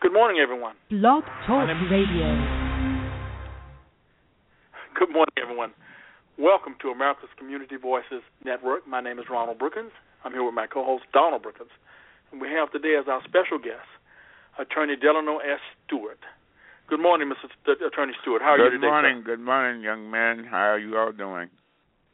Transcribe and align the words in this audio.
Good 0.00 0.12
morning, 0.12 0.40
everyone. 0.42 0.74
Blog 0.90 1.24
Talk 1.46 1.68
Radio. 1.90 2.28
Good 4.96 5.12
morning, 5.12 5.36
everyone. 5.40 5.72
Welcome 6.38 6.76
to 6.80 6.88
America's 6.88 7.28
Community 7.36 7.76
Voices 7.76 8.22
Network. 8.44 8.86
My 8.88 9.00
name 9.00 9.18
is 9.18 9.26
Ronald 9.30 9.58
Brookins. 9.58 9.92
I'm 10.24 10.32
here 10.32 10.42
with 10.44 10.54
my 10.54 10.66
co-host 10.66 11.04
Donald 11.12 11.42
Brookins, 11.42 11.70
and 12.32 12.40
we 12.40 12.48
have 12.48 12.72
today 12.72 12.96
as 12.98 13.08
our 13.08 13.20
special 13.24 13.58
guest 13.58 13.84
Attorney 14.58 14.96
Delano 14.96 15.38
S. 15.38 15.60
Stewart. 15.86 16.20
Good 16.88 17.00
morning, 17.00 17.28
Mr. 17.28 17.48
St- 17.64 17.80
uh, 17.80 17.86
Attorney 17.86 18.12
Stewart. 18.22 18.42
How 18.42 18.56
are 18.56 18.58
good 18.58 18.72
you 18.72 18.80
today? 18.80 18.88
Good 18.88 18.90
morning, 18.90 19.16
sir? 19.24 19.36
good 19.36 19.40
morning, 19.44 19.82
young 19.82 20.10
man. 20.10 20.44
How 20.44 20.74
are 20.74 20.78
you 20.78 20.96
all 20.96 21.12
doing? 21.12 21.48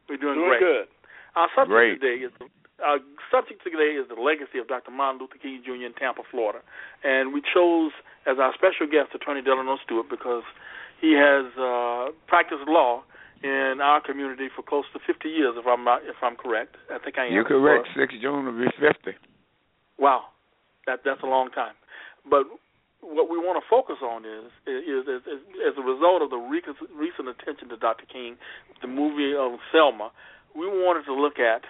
We're 0.09 0.19
doing, 0.19 0.35
Doing 0.35 0.59
great. 0.59 0.61
good. 0.61 0.87
Our 1.35 1.49
subject 1.55 1.71
Great. 1.71 2.01
today 2.01 2.25
is 2.27 2.33
our 2.85 2.99
subject 3.33 3.65
today 3.65 3.97
is 3.97 4.09
the 4.09 4.21
legacy 4.21 4.59
of 4.61 4.69
Dr. 4.69 4.91
Martin 4.91 5.21
Luther 5.21 5.41
King 5.41 5.63
Jr. 5.65 5.89
in 5.89 5.95
Tampa, 5.95 6.23
Florida, 6.31 6.61
and 7.05 7.33
we 7.33 7.41
chose 7.41 7.93
as 8.27 8.37
our 8.39 8.53
special 8.53 8.85
guest 8.85 9.15
Attorney 9.15 9.41
Delano 9.41 9.79
Stewart 9.85 10.11
because 10.11 10.45
he 11.01 11.17
has 11.17 11.49
uh, 11.57 12.13
practiced 12.27 12.69
law 12.69 13.03
in 13.43 13.81
our 13.81 14.01
community 14.01 14.49
for 14.55 14.63
close 14.63 14.85
to 14.93 15.01
50 15.07 15.29
years, 15.29 15.55
if 15.57 15.67
I'm 15.67 15.85
not, 15.85 16.03
if 16.05 16.17
I'm 16.23 16.37
correct. 16.37 16.77
I 16.93 16.99
think 16.99 17.19
I 17.19 17.27
am. 17.27 17.33
You're 17.33 17.45
correct. 17.45 17.89
Six 17.97 18.15
June 18.21 18.45
will 18.45 18.57
be 18.57 18.71
fifty. 18.81 19.17
Wow, 19.99 20.33
that 20.87 21.01
that's 21.05 21.23
a 21.23 21.29
long 21.29 21.51
time. 21.51 21.75
But 22.29 22.45
what 23.01 23.29
we 23.29 23.39
want 23.39 23.61
to 23.61 23.65
focus 23.69 24.01
on 24.03 24.25
is 24.25 24.49
is, 24.67 25.05
is, 25.05 25.23
is 25.29 25.41
as 25.69 25.75
a 25.77 25.85
result 25.85 26.23
of 26.23 26.31
the 26.31 26.41
recent, 26.41 26.77
recent 26.97 27.29
attention 27.29 27.69
to 27.71 27.77
Dr. 27.77 28.05
King, 28.09 28.37
the 28.81 28.89
movie 28.89 29.37
of 29.37 29.61
Selma, 29.71 30.11
we 30.57 30.67
wanted 30.67 31.05
to 31.05 31.15
look 31.15 31.39
at 31.39 31.63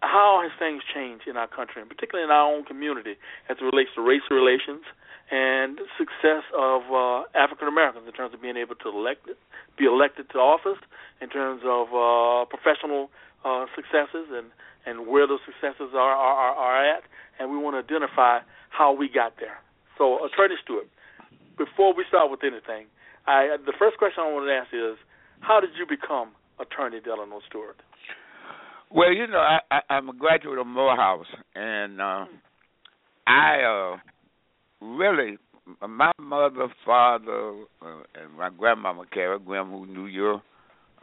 how 0.00 0.40
has 0.42 0.52
things 0.58 0.82
changed 0.94 1.26
in 1.26 1.36
our 1.36 1.48
country, 1.48 1.82
and 1.82 1.90
particularly 1.90 2.24
in 2.24 2.30
our 2.30 2.46
own 2.46 2.64
community, 2.64 3.16
as 3.48 3.56
it 3.60 3.64
relates 3.64 3.90
to 3.96 4.00
race 4.00 4.22
relations 4.30 4.86
and 5.30 5.78
success 5.98 6.46
of 6.56 6.82
uh, 6.88 7.28
African 7.36 7.68
Americans 7.68 8.06
in 8.06 8.12
terms 8.14 8.32
of 8.32 8.40
being 8.40 8.56
able 8.56 8.74
to 8.76 8.88
elect, 8.88 9.28
be 9.76 9.84
elected 9.84 10.30
to 10.30 10.38
office, 10.38 10.78
in 11.20 11.28
terms 11.28 11.62
of 11.66 11.90
uh, 11.92 12.46
professional 12.46 13.10
uh, 13.44 13.66
successes, 13.74 14.30
and 14.30 14.48
and 14.86 15.06
where 15.06 15.26
those 15.26 15.42
successes 15.44 15.92
are 15.92 16.14
are, 16.14 16.54
are 16.54 16.96
at, 16.96 17.02
and 17.38 17.50
we 17.50 17.58
want 17.58 17.74
to 17.74 17.82
identify 17.82 18.38
how 18.70 18.92
we 18.92 19.08
got 19.08 19.34
there. 19.40 19.58
So, 19.98 20.24
Attorney 20.24 20.54
Stewart, 20.62 20.86
before 21.58 21.92
we 21.92 22.04
start 22.08 22.30
with 22.30 22.40
anything, 22.42 22.86
I 23.26 23.58
the 23.58 23.74
first 23.78 23.98
question 23.98 24.22
I 24.24 24.32
want 24.32 24.46
to 24.46 24.54
ask 24.54 24.70
is, 24.72 24.96
how 25.40 25.60
did 25.60 25.70
you 25.76 25.84
become 25.84 26.30
Attorney 26.58 27.00
Delano 27.00 27.40
Stewart? 27.48 27.76
Well, 28.90 29.12
you 29.12 29.26
know, 29.26 29.38
I, 29.38 29.58
I 29.70 29.80
I'm 29.94 30.08
a 30.08 30.14
graduate 30.14 30.58
of 30.58 30.66
Morehouse, 30.66 31.26
and 31.54 32.00
uh, 32.00 32.24
I 33.26 33.60
uh, 33.62 34.86
really 34.86 35.36
my 35.86 36.12
mother, 36.18 36.68
father, 36.86 37.50
uh, 37.82 38.02
and 38.14 38.32
my 38.38 38.48
grandmama 38.48 39.04
Carol 39.12 39.38
Grimm, 39.40 39.70
who 39.70 39.86
knew 39.86 40.06
your 40.06 40.42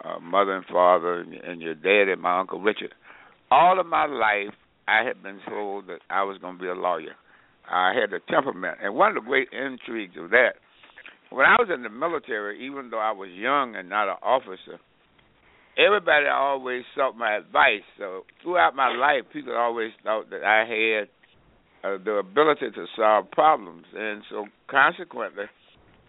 uh, 0.03 0.19
mother 0.19 0.55
and 0.55 0.65
father, 0.65 1.19
and, 1.21 1.33
and 1.33 1.61
your 1.61 1.75
dad 1.75 2.11
and 2.11 2.21
my 2.21 2.39
uncle 2.39 2.59
Richard. 2.59 2.93
All 3.51 3.79
of 3.79 3.85
my 3.85 4.07
life, 4.07 4.55
I 4.87 5.03
had 5.03 5.21
been 5.21 5.39
told 5.47 5.87
that 5.87 5.99
I 6.09 6.23
was 6.23 6.39
going 6.39 6.57
to 6.57 6.61
be 6.61 6.67
a 6.67 6.73
lawyer. 6.73 7.15
I 7.71 7.93
had 7.93 8.13
a 8.13 8.19
temperament, 8.31 8.79
and 8.81 8.95
one 8.95 9.15
of 9.15 9.23
the 9.23 9.27
great 9.27 9.49
intrigues 9.51 10.15
of 10.19 10.31
that, 10.31 10.53
when 11.29 11.45
I 11.45 11.55
was 11.59 11.69
in 11.73 11.83
the 11.83 11.89
military, 11.89 12.65
even 12.65 12.89
though 12.89 12.99
I 12.99 13.11
was 13.11 13.29
young 13.31 13.75
and 13.75 13.89
not 13.89 14.09
an 14.09 14.17
officer, 14.23 14.79
everybody 15.77 16.27
always 16.27 16.83
sought 16.95 17.17
my 17.17 17.37
advice. 17.37 17.83
So 17.97 18.23
throughout 18.41 18.75
my 18.75 18.95
life, 18.95 19.23
people 19.31 19.55
always 19.55 19.91
thought 20.03 20.29
that 20.29 20.43
I 20.43 20.65
had 20.65 21.09
uh, 21.83 21.97
the 22.03 22.13
ability 22.13 22.71
to 22.73 22.85
solve 22.95 23.29
problems, 23.31 23.85
and 23.95 24.23
so 24.29 24.45
consequently, 24.67 25.45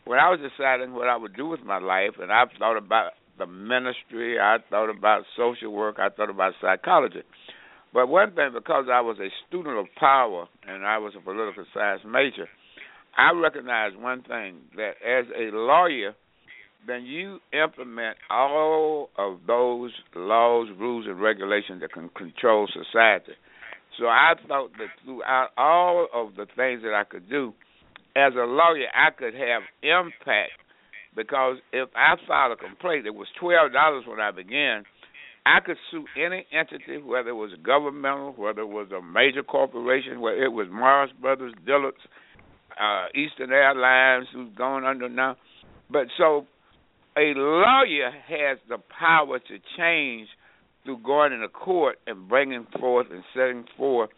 when 0.05 0.19
I 0.19 0.31
was 0.31 0.41
deciding 0.41 0.95
what 0.95 1.09
I 1.09 1.17
would 1.17 1.37
do 1.37 1.47
with 1.47 1.61
my 1.63 1.79
life, 1.79 2.13
and 2.21 2.33
I 2.33 2.45
thought 2.59 2.79
about 2.79 3.13
the 3.39 3.47
ministry, 3.47 4.39
I 4.41 4.59
thought 4.71 4.89
about 4.89 5.25
social 5.37 5.73
work, 5.73 5.97
I 5.99 6.09
thought 6.09 6.31
about 6.31 6.55
psychology. 6.61 7.23
But 7.93 8.09
one 8.09 8.35
thing, 8.35 8.51
because 8.55 8.87
I 8.91 9.01
was 9.01 9.19
a 9.19 9.29
student 9.49 9.79
of 9.79 9.87
power 9.99 10.47
and 10.67 10.85
I 10.87 10.99
was 10.99 11.15
a 11.17 11.21
political 11.21 11.65
science 11.75 12.03
major, 12.07 12.49
I 13.17 13.33
recognized 13.33 13.97
one 13.97 14.23
thing 14.23 14.61
that 14.77 14.93
as 15.05 15.27
a 15.35 15.55
lawyer, 15.57 16.15
then 16.87 17.05
you 17.05 17.41
implement 17.53 18.17
all 18.31 19.11
of 19.19 19.41
those 19.47 19.93
laws, 20.15 20.69
rules, 20.79 21.07
and 21.07 21.21
regulations 21.21 21.81
that 21.81 21.93
can 21.93 22.09
control 22.11 22.69
society. 22.69 23.33
So 23.99 24.07
I 24.07 24.35
thought 24.47 24.71
that 24.79 24.89
throughout 25.05 25.49
all 25.57 26.07
of 26.13 26.37
the 26.37 26.47
things 26.57 26.83
that 26.83 26.95
I 26.95 27.05
could 27.05 27.29
do, 27.29 27.55
as 28.15 28.33
a 28.35 28.45
lawyer, 28.45 28.89
I 28.95 29.11
could 29.11 29.35
have 29.35 29.63
impact 29.83 30.53
because 31.15 31.57
if 31.73 31.89
I 31.97 32.15
filed 32.29 32.53
a 32.53 32.57
complaint, 32.57 33.07
it 33.07 33.15
was 33.15 33.27
twelve 33.41 33.73
dollars 33.73 34.05
when 34.07 34.21
I 34.21 34.31
began. 34.31 34.85
I 35.47 35.61
could 35.65 35.77
sue 35.91 36.05
any 36.17 36.45
entity, 36.53 37.01
whether 37.01 37.31
it 37.31 37.35
was 37.35 37.53
governmental, 37.63 38.33
whether 38.37 38.63
it 38.63 38.69
was 38.69 38.89
a 38.91 39.01
major 39.01 39.45
corporation, 39.45 40.21
whether 40.21 40.43
it 40.43 40.53
was 40.53 40.67
Maas 40.71 41.09
Brothers, 41.21 41.55
Dillard's, 41.65 41.99
uh, 42.81 43.07
Eastern 43.15 43.53
Airlines, 43.53 44.27
who's 44.35 44.53
gone 44.57 44.85
under 44.85 45.09
now. 45.09 45.37
But 45.89 46.09
so 46.19 46.47
a 47.17 47.33
lawyer 47.35 48.11
has 48.29 48.59
the 48.69 48.79
power 48.99 49.39
to 49.39 49.59
change 49.77 50.29
through 50.85 50.99
going 50.99 51.33
into 51.33 51.49
court 51.49 51.99
and 52.07 52.29
bringing 52.29 52.67
forth 52.79 53.07
and 53.11 53.23
setting 53.35 53.65
forth 53.77 54.11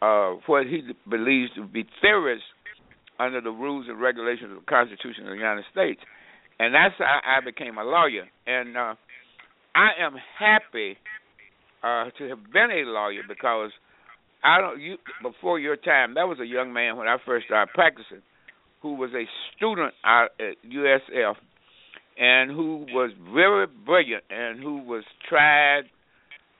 uh, 0.00 0.34
what 0.46 0.66
he 0.66 0.82
believes 1.08 1.50
to 1.54 1.66
be 1.66 1.84
theories 2.00 2.42
under 3.18 3.40
the 3.40 3.50
rules 3.50 3.86
and 3.88 4.00
regulations 4.00 4.50
of 4.52 4.60
the 4.60 4.66
Constitution 4.66 5.24
of 5.24 5.30
the 5.30 5.36
United 5.36 5.64
States. 5.72 6.00
And 6.58 6.74
that's 6.74 6.94
how 6.98 7.20
I 7.24 7.44
became 7.44 7.78
a 7.78 7.84
lawyer. 7.84 8.26
And 8.46 8.76
uh, 8.76 8.94
I 9.74 9.90
am 10.00 10.16
happy 10.38 10.96
uh, 11.82 12.10
to 12.18 12.28
have 12.28 12.52
been 12.52 12.70
a 12.70 12.88
lawyer 12.88 13.22
because 13.26 13.70
I 14.42 14.60
don't. 14.60 14.80
You 14.80 14.96
before 15.22 15.58
your 15.58 15.76
time, 15.76 16.14
That 16.14 16.28
was 16.28 16.38
a 16.40 16.46
young 16.46 16.72
man 16.72 16.96
when 16.96 17.08
I 17.08 17.16
first 17.24 17.46
started 17.46 17.72
practicing, 17.74 18.22
who 18.80 18.94
was 18.94 19.10
a 19.12 19.24
student 19.56 19.92
out 20.04 20.30
at 20.40 20.56
USF, 20.68 21.34
and 22.18 22.50
who 22.50 22.86
was 22.92 23.10
very 23.32 23.66
brilliant, 23.66 24.24
and 24.30 24.60
who 24.60 24.78
was 24.78 25.04
tried 25.28 25.82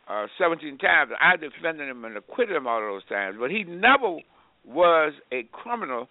uh, 0.08 0.26
17 0.38 0.78
times. 0.78 1.12
I 1.20 1.36
defended 1.36 1.88
him 1.88 2.04
and 2.04 2.16
acquitted 2.16 2.56
him 2.56 2.66
all 2.66 2.80
those 2.80 3.04
times, 3.08 3.36
but 3.40 3.50
he 3.50 3.64
never 3.64 4.18
was 4.66 5.12
a 5.32 5.48
criminal. 5.52 6.08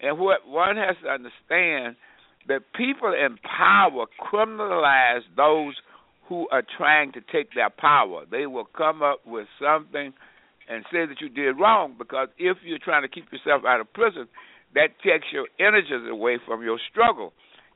And 0.00 0.18
what 0.18 0.46
one 0.46 0.76
has 0.76 0.96
to 1.02 1.08
understand 1.08 1.96
that 2.48 2.60
people 2.74 3.12
in 3.12 3.38
power 3.38 4.06
criminalize 4.20 5.22
those 5.36 5.74
who 6.28 6.48
are 6.50 6.62
trying 6.76 7.12
to 7.12 7.20
take 7.20 7.54
their 7.54 7.70
power. 7.70 8.24
They 8.30 8.46
will 8.46 8.68
come 8.76 9.02
up 9.02 9.20
with 9.26 9.46
something 9.60 10.12
and 10.68 10.84
say 10.90 11.06
that 11.06 11.20
you 11.20 11.28
did 11.28 11.60
wrong 11.60 11.94
because 11.98 12.28
if 12.38 12.58
you're 12.64 12.78
trying 12.78 13.02
to 13.02 13.08
keep 13.08 13.30
yourself 13.32 13.62
out 13.66 13.80
of 13.80 13.92
prison, 13.92 14.26
that 14.74 14.88
takes 15.04 15.26
your 15.32 15.46
energies 15.60 16.08
away 16.10 16.38
from 16.46 16.62
your 16.62 16.78
struggle, 16.90 17.32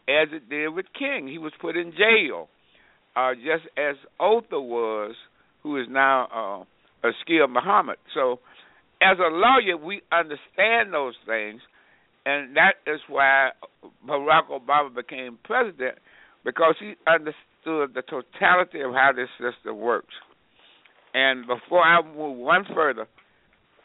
as 0.08 0.28
it 0.32 0.48
did 0.48 0.68
with 0.68 0.86
King. 0.98 1.28
He 1.28 1.38
was 1.38 1.52
put 1.60 1.76
in 1.76 1.92
jail, 1.92 2.48
uh, 3.14 3.34
just 3.34 3.68
as 3.76 3.96
Otha 4.18 4.60
was, 4.60 5.14
who 5.62 5.80
is 5.80 5.86
now 5.90 6.66
uh, 7.04 7.08
Askil 7.08 7.48
Muhammad. 7.48 7.98
So, 8.14 8.40
as 9.00 9.18
a 9.18 9.30
lawyer, 9.30 9.76
we 9.76 10.00
understand 10.10 10.92
those 10.92 11.14
things, 11.26 11.60
and 12.26 12.56
that 12.56 12.74
is 12.86 13.00
why 13.08 13.50
Barack 14.06 14.48
Obama 14.50 14.94
became 14.94 15.38
president 15.44 15.98
because 16.44 16.74
he 16.80 16.94
understood 17.06 17.94
the 17.94 18.02
totality 18.02 18.80
of 18.80 18.92
how 18.92 19.10
this 19.14 19.28
system 19.38 19.78
works. 19.78 20.14
And 21.14 21.46
before 21.46 21.82
I 21.82 22.02
move 22.02 22.38
one 22.38 22.64
further, 22.74 23.06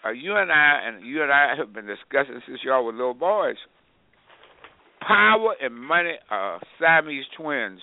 uh, 0.05 0.11
you 0.11 0.35
and 0.35 0.51
I 0.51 0.79
and 0.85 1.05
you 1.05 1.23
and 1.23 1.31
I 1.31 1.55
have 1.57 1.73
been 1.73 1.85
discussing 1.85 2.41
since 2.45 2.59
y'all 2.63 2.83
were 2.83 2.91
little 2.91 3.13
boys. 3.13 3.55
Power 5.07 5.55
and 5.61 5.75
money 5.75 6.13
are 6.29 6.61
Siamese 6.79 7.25
twins. 7.37 7.79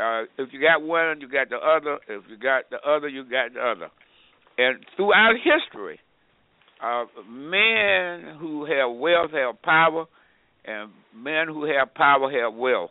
Uh, 0.00 0.22
if 0.38 0.52
you 0.52 0.60
got 0.60 0.82
one, 0.82 1.20
you 1.20 1.28
got 1.28 1.50
the 1.50 1.56
other. 1.56 1.98
If 2.08 2.24
you 2.28 2.36
got 2.36 2.70
the 2.70 2.78
other, 2.88 3.08
you 3.08 3.24
got 3.24 3.54
the 3.54 3.60
other. 3.60 3.90
And 4.58 4.78
throughout 4.96 5.34
history, 5.36 6.00
uh, 6.82 7.04
men 7.28 8.36
who 8.40 8.64
have 8.64 8.96
wealth 8.96 9.30
have 9.32 9.60
power, 9.62 10.06
and 10.64 10.90
men 11.14 11.46
who 11.48 11.64
have 11.64 11.94
power 11.94 12.30
have 12.30 12.54
wealth. 12.54 12.90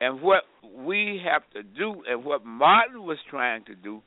And 0.00 0.20
what 0.20 0.42
we 0.76 1.20
have 1.24 1.42
to 1.54 1.62
do, 1.62 2.02
and 2.08 2.24
what 2.24 2.44
Martin 2.44 3.04
was 3.04 3.18
trying 3.30 3.64
to 3.64 3.74
do, 3.74 4.02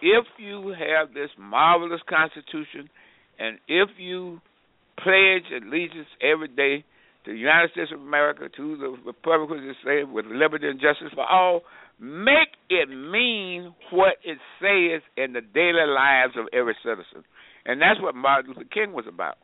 if 0.00 0.24
you 0.38 0.68
have 0.68 1.12
this 1.12 1.30
marvelous 1.38 2.00
Constitution, 2.08 2.88
and 3.38 3.58
if 3.68 3.90
you 3.98 4.40
pledge 5.02 5.44
allegiance 5.52 6.08
every 6.22 6.48
day 6.48 6.84
the 7.28 7.36
United 7.36 7.70
States 7.72 7.90
of 7.92 8.00
America, 8.00 8.48
to 8.56 8.76
the 8.78 8.96
Republic, 9.04 9.60
as 9.68 9.76
say, 9.84 10.02
with 10.02 10.24
liberty 10.26 10.66
and 10.66 10.80
justice 10.80 11.12
for 11.14 11.30
all, 11.30 11.60
make 12.00 12.56
it 12.70 12.88
mean 12.88 13.74
what 13.90 14.14
it 14.24 14.38
says 14.58 15.02
in 15.16 15.34
the 15.34 15.42
daily 15.42 15.86
lives 15.86 16.32
of 16.38 16.46
every 16.54 16.74
citizen. 16.82 17.24
And 17.66 17.82
that's 17.82 18.00
what 18.00 18.14
Martin 18.14 18.54
Luther 18.54 18.68
King 18.72 18.94
was 18.94 19.04
about. 19.06 19.36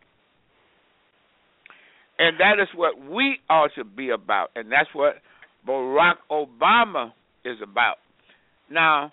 And 2.18 2.40
that 2.40 2.62
is 2.62 2.68
what 2.74 2.98
we 2.98 3.36
ought 3.50 3.72
to 3.76 3.84
be 3.84 4.08
about, 4.08 4.48
and 4.56 4.72
that's 4.72 4.88
what 4.94 5.16
Barack 5.68 6.14
Obama 6.30 7.12
is 7.44 7.58
about. 7.62 7.96
Now, 8.70 9.12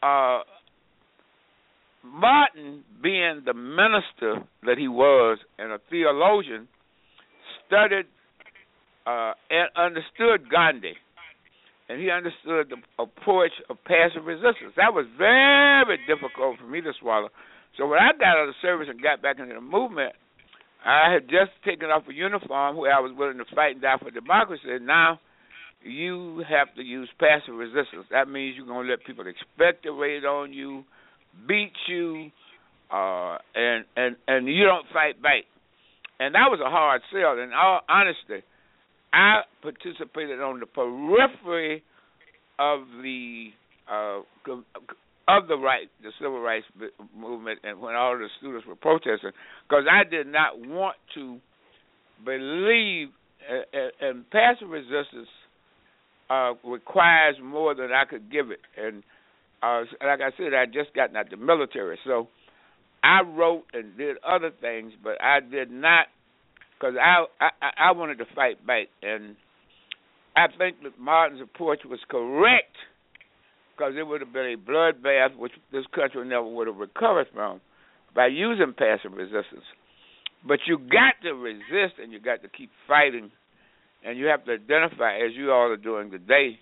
uh, 0.00 0.42
Martin, 2.04 2.84
being 3.02 3.42
the 3.44 3.54
minister 3.54 4.46
that 4.62 4.76
he 4.78 4.86
was 4.86 5.38
and 5.58 5.72
a 5.72 5.78
theologian, 5.90 6.68
studied 7.66 8.06
uh, 9.06 9.32
and 9.50 9.68
understood 9.76 10.50
Gandhi, 10.50 10.94
and 11.88 12.00
he 12.00 12.10
understood 12.10 12.70
the 12.70 12.78
approach 12.98 13.52
of 13.70 13.76
passive 13.84 14.26
resistance. 14.26 14.74
That 14.76 14.92
was 14.92 15.06
very 15.18 15.98
difficult 16.06 16.58
for 16.58 16.66
me 16.66 16.80
to 16.80 16.92
swallow. 17.00 17.28
So 17.78 17.86
when 17.86 17.98
I 17.98 18.12
got 18.18 18.38
out 18.38 18.48
of 18.48 18.54
service 18.62 18.88
and 18.90 19.00
got 19.02 19.22
back 19.22 19.38
into 19.38 19.54
the 19.54 19.60
movement, 19.60 20.12
I 20.84 21.12
had 21.12 21.28
just 21.28 21.50
taken 21.64 21.90
off 21.90 22.04
a 22.08 22.14
uniform 22.14 22.76
where 22.76 22.94
I 22.94 23.00
was 23.00 23.12
willing 23.16 23.38
to 23.38 23.44
fight 23.54 23.72
and 23.72 23.82
die 23.82 23.96
for 24.00 24.10
democracy. 24.10 24.70
And 24.70 24.86
now 24.86 25.20
you 25.82 26.42
have 26.48 26.74
to 26.76 26.82
use 26.82 27.08
passive 27.18 27.54
resistance. 27.54 28.06
That 28.10 28.28
means 28.28 28.56
you're 28.56 28.66
going 28.66 28.86
to 28.86 28.90
let 28.90 29.04
people 29.04 29.24
expectorate 29.26 30.24
on 30.24 30.52
you, 30.52 30.84
beat 31.46 31.72
you, 31.88 32.30
uh, 32.90 33.38
and 33.54 33.84
and 33.96 34.16
and 34.28 34.46
you 34.46 34.64
don't 34.64 34.86
fight 34.92 35.20
back. 35.20 35.44
And 36.18 36.34
that 36.34 36.48
was 36.48 36.60
a 36.64 36.70
hard 36.70 37.02
sell. 37.12 37.38
In 37.38 37.52
all 37.52 37.80
honesty, 37.88 38.44
I 39.12 39.42
participated 39.62 40.40
on 40.40 40.60
the 40.60 40.66
periphery 40.66 41.82
of 42.58 42.80
the 43.02 43.48
uh, 43.90 44.20
of 45.28 45.48
the 45.48 45.56
right, 45.56 45.88
the 46.02 46.10
civil 46.20 46.40
rights 46.40 46.66
movement, 47.16 47.60
and 47.64 47.80
when 47.80 47.94
all 47.94 48.16
the 48.16 48.28
students 48.38 48.66
were 48.66 48.76
protesting, 48.76 49.32
because 49.68 49.84
I 49.90 50.08
did 50.08 50.26
not 50.26 50.58
want 50.58 50.96
to 51.14 51.38
believe, 52.24 53.08
and 54.00 54.28
passive 54.30 54.68
resistance 54.68 55.28
uh, 56.30 56.52
requires 56.64 57.36
more 57.42 57.74
than 57.74 57.90
I 57.92 58.04
could 58.08 58.30
give 58.30 58.50
it, 58.50 58.60
and 58.76 59.02
uh, 59.62 59.80
like 60.04 60.20
I 60.20 60.30
said, 60.36 60.54
I 60.54 60.66
just 60.66 60.94
gotten 60.94 61.16
out 61.16 61.30
the 61.30 61.36
military, 61.36 61.98
so 62.04 62.28
I 63.06 63.22
wrote 63.22 63.64
and 63.72 63.96
did 63.96 64.16
other 64.26 64.50
things, 64.60 64.92
but 65.02 65.22
I 65.22 65.38
did 65.38 65.70
not 65.70 66.06
because 66.78 66.94
I, 67.00 67.24
I 67.40 67.88
I 67.88 67.92
wanted 67.92 68.18
to 68.18 68.26
fight 68.34 68.66
back, 68.66 68.88
and 69.02 69.36
I 70.36 70.46
think 70.58 70.82
that 70.82 70.98
Martin's 70.98 71.40
approach 71.40 71.80
was 71.84 72.00
correct 72.10 72.76
because 73.76 73.94
it 73.96 74.06
would 74.06 74.20
have 74.22 74.32
been 74.32 74.54
a 74.54 74.70
bloodbath 74.70 75.36
which 75.36 75.52
this 75.72 75.84
country 75.94 76.26
never 76.26 76.46
would 76.46 76.66
have 76.66 76.76
recovered 76.76 77.28
from 77.32 77.60
by 78.14 78.26
using 78.26 78.74
passive 78.76 79.12
resistance. 79.12 79.64
But 80.46 80.60
you 80.66 80.78
got 80.78 81.14
to 81.22 81.32
resist, 81.32 81.98
and 82.02 82.12
you 82.12 82.20
got 82.20 82.42
to 82.42 82.48
keep 82.48 82.70
fighting, 82.88 83.30
and 84.04 84.18
you 84.18 84.26
have 84.26 84.44
to 84.46 84.52
identify, 84.52 85.16
as 85.16 85.32
you 85.34 85.52
all 85.52 85.70
are 85.70 85.76
doing 85.76 86.10
today, 86.10 86.58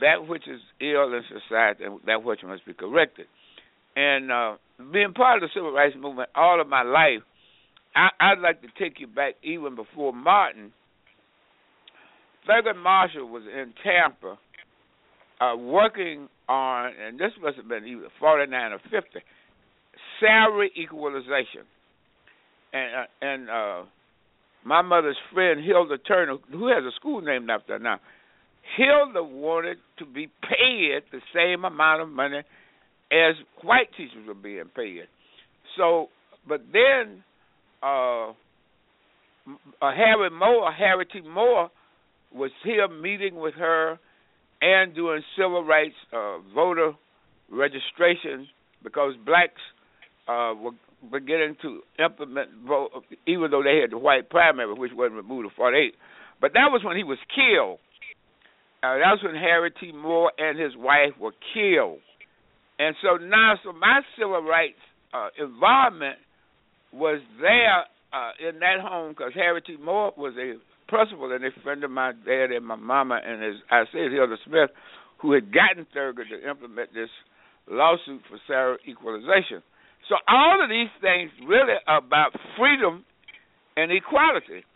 that 0.00 0.26
which 0.26 0.48
is 0.48 0.60
ill 0.80 1.12
in 1.12 1.22
society 1.28 1.84
and 1.84 2.00
that 2.06 2.24
which 2.24 2.40
must 2.44 2.64
be 2.66 2.74
corrected. 2.74 3.26
And 3.94 4.32
uh, 4.32 4.56
being 4.90 5.12
part 5.12 5.42
of 5.42 5.48
the 5.48 5.52
civil 5.54 5.72
rights 5.72 5.94
movement 5.98 6.30
all 6.34 6.60
of 6.60 6.68
my 6.68 6.82
life, 6.82 7.22
I, 7.94 8.08
I'd 8.20 8.40
like 8.40 8.62
to 8.62 8.68
take 8.78 9.00
you 9.00 9.06
back 9.06 9.34
even 9.42 9.76
before 9.76 10.12
Martin. 10.12 10.72
Thurgood 12.48 12.82
Marshall 12.82 13.28
was 13.28 13.42
in 13.44 13.72
Tampa 13.84 14.38
uh, 15.40 15.56
working 15.56 16.28
on, 16.48 16.92
and 17.06 17.18
this 17.18 17.32
must 17.42 17.56
have 17.56 17.68
been 17.68 17.84
either 17.84 18.08
49 18.18 18.72
or 18.72 18.78
50, 18.78 18.98
salary 20.20 20.72
equalization. 20.76 21.66
And, 22.72 22.94
uh, 22.94 23.06
and 23.20 23.50
uh, 23.50 23.82
my 24.64 24.82
mother's 24.82 25.18
friend, 25.32 25.64
Hilda 25.64 25.98
Turner, 25.98 26.36
who 26.50 26.68
has 26.68 26.84
a 26.84 26.94
school 26.96 27.20
named 27.20 27.50
after 27.50 27.74
her 27.74 27.78
now, 27.78 28.00
Hilda 28.76 29.22
wanted 29.22 29.78
to 29.98 30.06
be 30.06 30.28
paid 30.42 31.02
the 31.10 31.20
same 31.34 31.64
amount 31.64 32.02
of 32.02 32.08
money 32.08 32.42
as 33.12 33.34
white 33.62 33.88
teachers 33.96 34.26
were 34.26 34.34
being 34.34 34.64
paid. 34.74 35.02
So, 35.76 36.08
but 36.48 36.62
then 36.72 37.22
uh, 37.82 38.32
Harry 39.80 40.30
Moore, 40.30 40.72
Harry 40.72 41.06
T. 41.06 41.20
Moore, 41.20 41.70
was 42.34 42.50
here 42.64 42.88
meeting 42.88 43.36
with 43.36 43.54
her 43.54 43.98
and 44.62 44.94
doing 44.94 45.22
civil 45.36 45.64
rights 45.64 45.94
uh, 46.12 46.38
voter 46.54 46.92
registration 47.50 48.48
because 48.82 49.12
blacks 49.26 49.60
uh, 50.28 50.54
were 50.54 50.72
beginning 51.10 51.56
to 51.62 51.80
implement 52.02 52.48
vote, 52.66 52.90
even 53.26 53.50
though 53.50 53.62
they 53.62 53.80
had 53.80 53.90
the 53.90 53.98
white 53.98 54.30
primary, 54.30 54.72
which 54.72 54.92
wasn't 54.94 55.16
removed 55.16 55.48
to 55.48 55.54
48. 55.56 55.94
But 56.40 56.52
that 56.54 56.70
was 56.70 56.82
when 56.84 56.96
he 56.96 57.04
was 57.04 57.18
killed. 57.34 57.78
Uh, 58.82 58.98
that 58.98 59.12
was 59.12 59.20
when 59.22 59.34
Harry 59.34 59.72
T. 59.80 59.92
Moore 59.92 60.32
and 60.38 60.58
his 60.58 60.72
wife 60.76 61.12
were 61.20 61.32
killed. 61.54 61.98
And 62.82 62.96
so 63.00 63.16
now, 63.16 63.54
so 63.62 63.72
my 63.72 64.00
civil 64.18 64.42
rights 64.42 64.82
uh, 65.14 65.28
involvement 65.38 66.18
was 66.92 67.20
there 67.40 67.86
uh, 68.12 68.32
in 68.42 68.58
that 68.58 68.80
home 68.82 69.14
because 69.14 69.30
Harry 69.36 69.62
T. 69.62 69.76
Moore 69.80 70.12
was 70.16 70.34
a 70.34 70.58
principal 70.88 71.30
and 71.30 71.44
a 71.44 71.50
friend 71.62 71.84
of 71.84 71.92
my 71.92 72.10
dad 72.26 72.50
and 72.50 72.66
my 72.66 72.74
mama 72.74 73.20
and 73.24 73.44
as 73.44 73.54
I 73.70 73.84
said 73.92 74.10
Hilda 74.10 74.34
Smith, 74.44 74.70
who 75.20 75.30
had 75.30 75.54
gotten 75.54 75.86
Thurgood 75.94 76.28
to 76.30 76.50
implement 76.50 76.92
this 76.92 77.08
lawsuit 77.70 78.20
for 78.28 78.38
salary 78.48 78.78
equalization. 78.88 79.62
So 80.08 80.16
all 80.26 80.58
of 80.60 80.68
these 80.68 80.90
things 81.00 81.30
really 81.46 81.78
are 81.86 81.98
about 81.98 82.32
freedom 82.58 83.04
and 83.76 83.92
equality. 83.92 84.66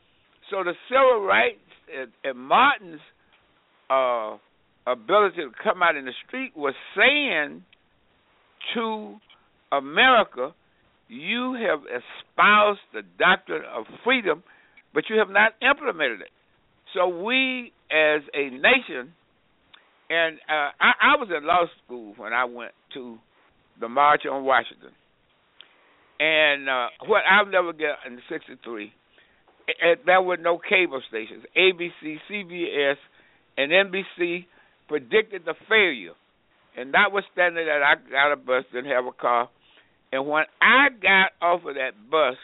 So 0.48 0.62
the 0.62 0.74
civil 0.88 1.26
rights 1.26 1.58
and, 1.90 2.12
and 2.22 2.38
Martin's 2.38 3.00
uh, 3.90 4.38
ability 4.86 5.38
to 5.38 5.50
come 5.62 5.82
out 5.82 5.96
in 5.96 6.04
the 6.04 6.14
street 6.28 6.52
was 6.54 6.74
saying 6.96 7.64
to 8.74 9.16
America 9.72 10.52
you 11.08 11.54
have 11.54 11.80
espoused 11.84 12.80
the 12.92 13.02
doctrine 13.18 13.62
of 13.64 13.84
freedom, 14.04 14.42
but 14.92 15.04
you 15.08 15.18
have 15.18 15.30
not 15.30 15.52
implemented 15.62 16.22
it. 16.22 16.30
So 16.94 17.08
we, 17.08 17.72
as 17.90 18.22
a 18.34 18.50
nation, 18.50 19.12
and 20.08 20.38
uh, 20.48 20.70
I, 20.80 20.92
I 21.02 21.16
was 21.18 21.28
in 21.36 21.46
law 21.46 21.66
school 21.84 22.14
when 22.16 22.32
I 22.32 22.44
went 22.44 22.72
to 22.94 23.18
the 23.80 23.88
March 23.88 24.22
on 24.30 24.44
Washington, 24.44 24.90
and 26.18 26.68
uh, 26.68 26.86
what 27.06 27.22
I've 27.30 27.48
never 27.48 27.72
get 27.72 27.96
in 28.06 28.18
'63, 28.28 28.92
there 30.06 30.22
were 30.22 30.36
no 30.36 30.58
cable 30.58 31.02
stations. 31.08 31.44
ABC, 31.56 32.16
CBS, 32.30 32.96
and 33.56 33.70
NBC 33.70 34.46
predicted 34.88 35.42
the 35.44 35.54
failure, 35.68 36.14
and 36.76 36.92
notwithstanding 36.92 37.66
that 37.66 37.82
I 37.82 37.94
got 38.10 38.32
a 38.32 38.36
bus, 38.36 38.64
didn't 38.72 38.90
have 38.90 39.06
a 39.06 39.12
car, 39.12 39.48
and 40.12 40.26
when 40.26 40.44
I 40.60 40.88
got 41.02 41.32
off 41.40 41.64
of 41.66 41.74
that 41.74 41.92
bus, 42.10 42.36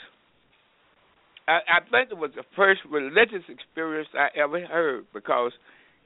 I, 1.47 1.59
I 1.69 1.81
think 1.91 2.11
it 2.11 2.19
was 2.19 2.31
the 2.35 2.45
first 2.57 2.81
religious 2.91 3.45
experience 3.49 4.09
I 4.15 4.29
ever 4.39 4.65
heard 4.67 5.07
because 5.13 5.53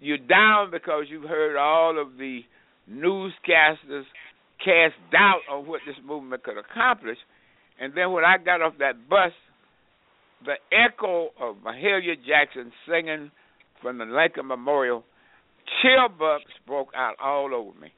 you're 0.00 0.18
down 0.18 0.70
because 0.70 1.04
you've 1.08 1.28
heard 1.28 1.56
all 1.56 2.00
of 2.00 2.18
the 2.18 2.40
newscasters 2.90 4.04
cast 4.64 4.94
doubt 5.12 5.40
on 5.50 5.66
what 5.66 5.80
this 5.86 5.96
movement 6.04 6.42
could 6.42 6.58
accomplish. 6.58 7.18
And 7.80 7.92
then 7.94 8.12
when 8.12 8.24
I 8.24 8.36
got 8.38 8.62
off 8.62 8.74
that 8.78 9.08
bus, 9.08 9.32
the 10.44 10.54
echo 10.72 11.30
of 11.40 11.56
Mahalia 11.56 12.16
Jackson 12.26 12.72
singing 12.88 13.30
from 13.82 13.98
the 13.98 14.04
Lincoln 14.04 14.46
Memorial, 14.46 15.04
chill 15.82 16.08
bumps 16.08 16.46
broke 16.66 16.88
out 16.96 17.14
all 17.22 17.54
over 17.54 17.78
me. 17.78 17.92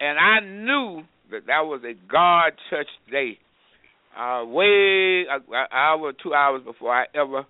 And 0.00 0.18
I 0.18 0.40
knew 0.40 1.02
that 1.30 1.46
that 1.46 1.60
was 1.60 1.82
a 1.84 1.94
God 2.10 2.52
touched 2.70 3.10
day. 3.10 3.38
Uh, 4.16 4.44
way 4.46 5.24
an 5.28 5.66
hour, 5.72 6.12
two 6.22 6.32
hours 6.32 6.62
before 6.64 6.94
I 6.94 7.04
ever 7.14 7.44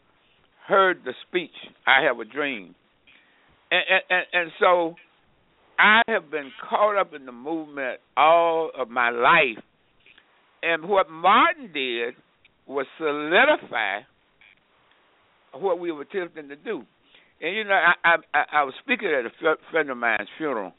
heard 0.67 0.99
the 1.05 1.13
speech, 1.29 1.55
I 1.87 2.05
have 2.05 2.19
a 2.19 2.25
dream, 2.25 2.75
and, 3.71 3.83
and 4.11 4.27
and 4.33 4.51
so 4.59 4.97
I 5.79 6.03
have 6.09 6.29
been 6.29 6.51
caught 6.69 6.99
up 6.99 7.15
in 7.15 7.25
the 7.25 7.31
movement 7.31 8.01
all 8.17 8.71
of 8.77 8.89
my 8.89 9.11
life, 9.11 9.63
and 10.61 10.89
what 10.89 11.09
Martin 11.09 11.71
did 11.73 12.15
was 12.67 12.87
solidify 12.99 14.01
what 15.53 15.79
we 15.79 15.93
were 15.93 16.03
attempting 16.03 16.49
to 16.49 16.57
do. 16.57 16.83
And 17.41 17.55
you 17.57 17.63
know, 17.63 17.75
I 17.75 18.17
I, 18.35 18.45
I 18.53 18.65
was 18.65 18.75
speaking 18.83 19.09
at 19.09 19.25
a 19.25 19.57
friend 19.71 19.91
of 19.91 19.97
mine's 19.97 20.29
funeral, 20.37 20.73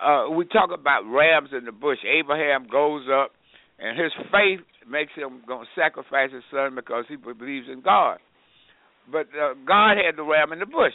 uh, 0.00 0.30
we 0.30 0.44
talk 0.46 0.70
about 0.72 1.02
rams 1.06 1.50
in 1.56 1.64
the 1.64 1.72
bush. 1.72 1.98
Abraham 2.06 2.66
goes 2.70 3.06
up, 3.12 3.32
and 3.78 3.98
his 3.98 4.12
faith 4.30 4.64
makes 4.88 5.12
him 5.14 5.42
going 5.46 5.66
to 5.66 5.80
sacrifice 5.80 6.30
his 6.32 6.42
son 6.50 6.74
because 6.74 7.04
he 7.08 7.16
believes 7.16 7.66
in 7.70 7.80
God. 7.80 8.18
But 9.10 9.26
uh, 9.34 9.54
God 9.66 9.96
had 9.96 10.16
the 10.16 10.22
ram 10.22 10.52
in 10.52 10.58
the 10.58 10.66
bush. 10.66 10.92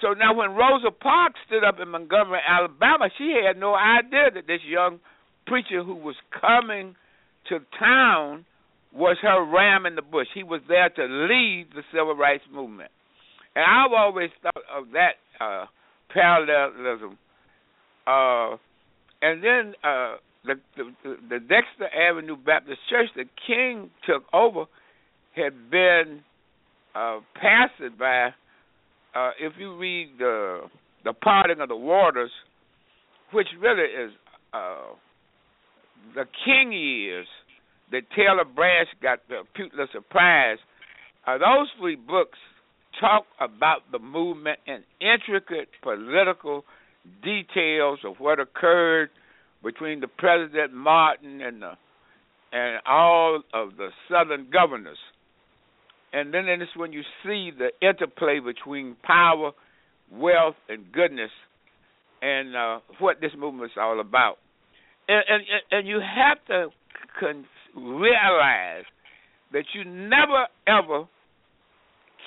So 0.00 0.14
now, 0.14 0.34
when 0.34 0.52
Rosa 0.52 0.90
Parks 0.90 1.38
stood 1.46 1.62
up 1.62 1.76
in 1.80 1.88
Montgomery, 1.90 2.40
Alabama, 2.46 3.08
she 3.18 3.36
had 3.46 3.58
no 3.58 3.74
idea 3.74 4.30
that 4.34 4.46
this 4.46 4.60
young 4.66 4.98
preacher 5.46 5.84
who 5.84 5.94
was 5.94 6.16
coming 6.40 6.96
to 7.48 7.58
town 7.78 8.46
was 8.94 9.18
her 9.22 9.44
ram 9.44 9.86
in 9.86 9.94
the 9.94 10.02
bush. 10.02 10.26
He 10.34 10.42
was 10.42 10.60
there 10.68 10.88
to 10.88 11.04
lead 11.04 11.68
the 11.74 11.82
civil 11.92 12.16
rights 12.16 12.44
movement. 12.52 12.90
And 13.54 13.64
I've 13.64 13.92
always 13.92 14.30
thought 14.42 14.62
of 14.74 14.92
that 14.92 15.20
uh, 15.40 15.66
parallelism. 16.12 17.18
Uh, 18.10 18.56
and 19.22 19.44
then 19.44 19.74
uh, 19.84 20.16
the, 20.44 20.54
the 20.76 21.16
the 21.28 21.38
Dexter 21.38 21.88
Avenue 21.94 22.36
Baptist 22.36 22.80
Church 22.88 23.08
that 23.16 23.26
King 23.46 23.90
took 24.06 24.24
over 24.32 24.64
had 25.36 25.70
been 25.70 26.20
uh, 26.94 27.20
pastored 27.36 27.98
by. 27.98 28.30
Uh, 29.14 29.30
if 29.40 29.52
you 29.58 29.76
read 29.76 30.08
the 30.18 30.62
the 31.04 31.12
parting 31.12 31.60
of 31.60 31.68
the 31.68 31.76
waters, 31.76 32.30
which 33.32 33.48
really 33.60 33.82
is 33.82 34.12
uh, 34.52 34.94
the 36.14 36.24
King 36.44 36.72
years 36.72 37.26
that 37.92 38.02
Taylor 38.16 38.44
Branch 38.44 38.88
got 39.02 39.20
the 39.28 39.42
Pulitzer 39.54 40.00
Prize. 40.00 40.58
Uh, 41.26 41.38
those 41.38 41.68
three 41.78 41.96
books 41.96 42.38
talk 43.00 43.24
about 43.40 43.80
the 43.92 43.98
movement 43.98 44.58
and 44.66 44.82
intricate 45.00 45.68
political 45.82 46.64
details 47.22 48.00
of 48.04 48.14
what 48.18 48.40
occurred 48.40 49.10
between 49.62 50.00
the 50.00 50.08
President 50.08 50.72
Martin 50.72 51.40
and 51.40 51.62
the 51.62 51.72
and 52.52 52.80
all 52.84 53.42
of 53.54 53.76
the 53.76 53.90
Southern 54.10 54.48
governors. 54.50 54.98
And 56.12 56.34
then 56.34 56.46
it's 56.48 56.74
when 56.76 56.92
you 56.92 57.02
see 57.22 57.52
the 57.56 57.70
interplay 57.86 58.40
between 58.40 58.96
power, 59.04 59.52
wealth, 60.10 60.56
and 60.68 60.90
goodness, 60.92 61.30
and 62.20 62.56
uh, 62.56 62.78
what 62.98 63.20
this 63.20 63.30
movement 63.38 63.70
is 63.70 63.78
all 63.80 64.00
about. 64.00 64.36
And, 65.08 65.22
and 65.28 65.42
and 65.70 65.88
you 65.88 66.00
have 66.00 66.44
to 66.46 66.68
con- 67.18 67.46
realize 67.76 68.84
that 69.52 69.64
you 69.74 69.84
never 69.84 70.46
ever 70.66 71.04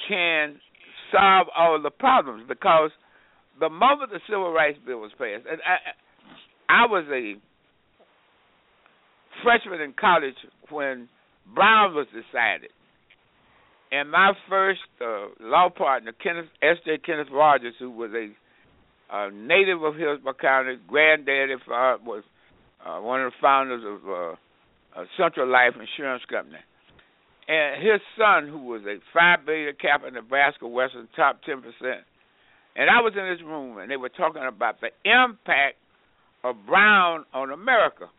can 0.07 0.59
solve 1.11 1.47
all 1.55 1.81
the 1.81 1.91
problems 1.91 2.43
because 2.47 2.91
the 3.63 3.69
moment 3.69 4.11
the 4.11 4.19
Civil 4.27 4.51
Rights 4.51 4.77
Bill 4.85 4.99
was 4.99 5.11
passed, 5.11 5.47
and 5.49 5.61
I, 5.63 6.83
I 6.83 6.85
was 6.85 7.05
a 7.07 7.39
freshman 9.43 9.79
in 9.79 9.93
college 9.93 10.35
when 10.69 11.07
Brown 11.55 11.95
was 11.95 12.07
decided, 12.07 12.71
and 13.91 14.11
my 14.11 14.33
first 14.49 14.81
uh, 14.99 15.27
law 15.39 15.69
partner, 15.69 16.11
Kenneth 16.11 16.51
S.J. 16.61 16.99
Kenneth 17.05 17.27
Rogers, 17.31 17.75
who 17.79 17.89
was 17.89 18.11
a 18.11 18.27
uh, 19.15 19.29
native 19.33 19.81
of 19.83 19.95
Hillsborough 19.95 20.33
County, 20.41 20.77
granddaddy 20.87 21.55
for, 21.65 21.97
was 22.03 22.23
uh, 22.85 22.99
one 22.99 23.21
of 23.21 23.31
the 23.31 23.37
founders 23.41 23.83
of 23.85 24.09
uh, 24.09 25.05
Central 25.17 25.47
Life 25.47 25.73
Insurance 25.79 26.23
Company 26.29 26.59
and 27.47 27.83
his 27.83 28.01
son, 28.17 28.47
who 28.47 28.59
was 28.65 28.81
a 28.83 28.97
five 29.13 29.45
billion 29.45 29.75
cap 29.79 30.01
in 30.07 30.13
Nebraska 30.13 30.67
Western 30.67 31.07
top 31.15 31.41
ten 31.43 31.61
percent. 31.61 32.05
And 32.75 32.89
I 32.89 33.01
was 33.01 33.13
in 33.17 33.23
this 33.29 33.45
room, 33.45 33.77
and 33.77 33.89
they 33.89 33.97
were 33.97 34.09
talking 34.09 34.41
about 34.47 34.81
the 34.81 34.89
impact 35.05 35.77
of 36.43 36.55
Brown 36.67 37.25
on 37.33 37.51
America. 37.51 38.09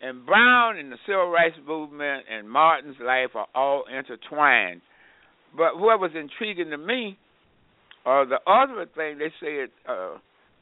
And 0.00 0.24
Brown 0.24 0.76
and 0.76 0.92
the 0.92 0.98
civil 1.06 1.30
rights 1.30 1.56
movement 1.66 2.24
and 2.30 2.48
Martin's 2.48 2.96
life 3.00 3.30
are 3.34 3.48
all 3.54 3.84
intertwined. 3.86 4.82
But 5.56 5.78
what 5.78 5.98
was 6.00 6.10
intriguing 6.14 6.70
to 6.70 6.78
me, 6.78 7.18
or 8.04 8.22
uh, 8.22 8.24
the 8.26 8.50
other 8.50 8.86
thing, 8.94 9.18
they 9.18 9.32
said, 9.40 9.70
uh, 9.88 10.18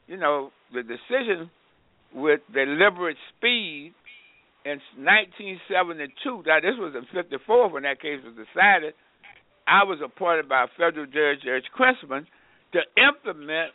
you 0.07 0.17
know, 0.17 0.51
the 0.73 0.83
decision 0.83 1.51
with 2.15 2.41
deliberate 2.53 3.17
speed 3.37 3.93
in 4.65 4.81
1972, 4.97 6.43
now 6.47 6.61
this 6.61 6.79
was 6.79 6.95
in 6.97 7.05
54 7.13 7.69
when 7.69 7.83
that 7.83 8.01
case 8.01 8.21
was 8.25 8.33
decided, 8.33 8.95
I 9.67 9.85
was 9.85 9.99
appointed 10.03 10.49
by 10.49 10.67
federal 10.77 11.07
judge, 11.07 11.45
Judge 11.45 11.69
Krentzman, 11.77 12.27
to 12.75 12.81
implement 13.00 13.73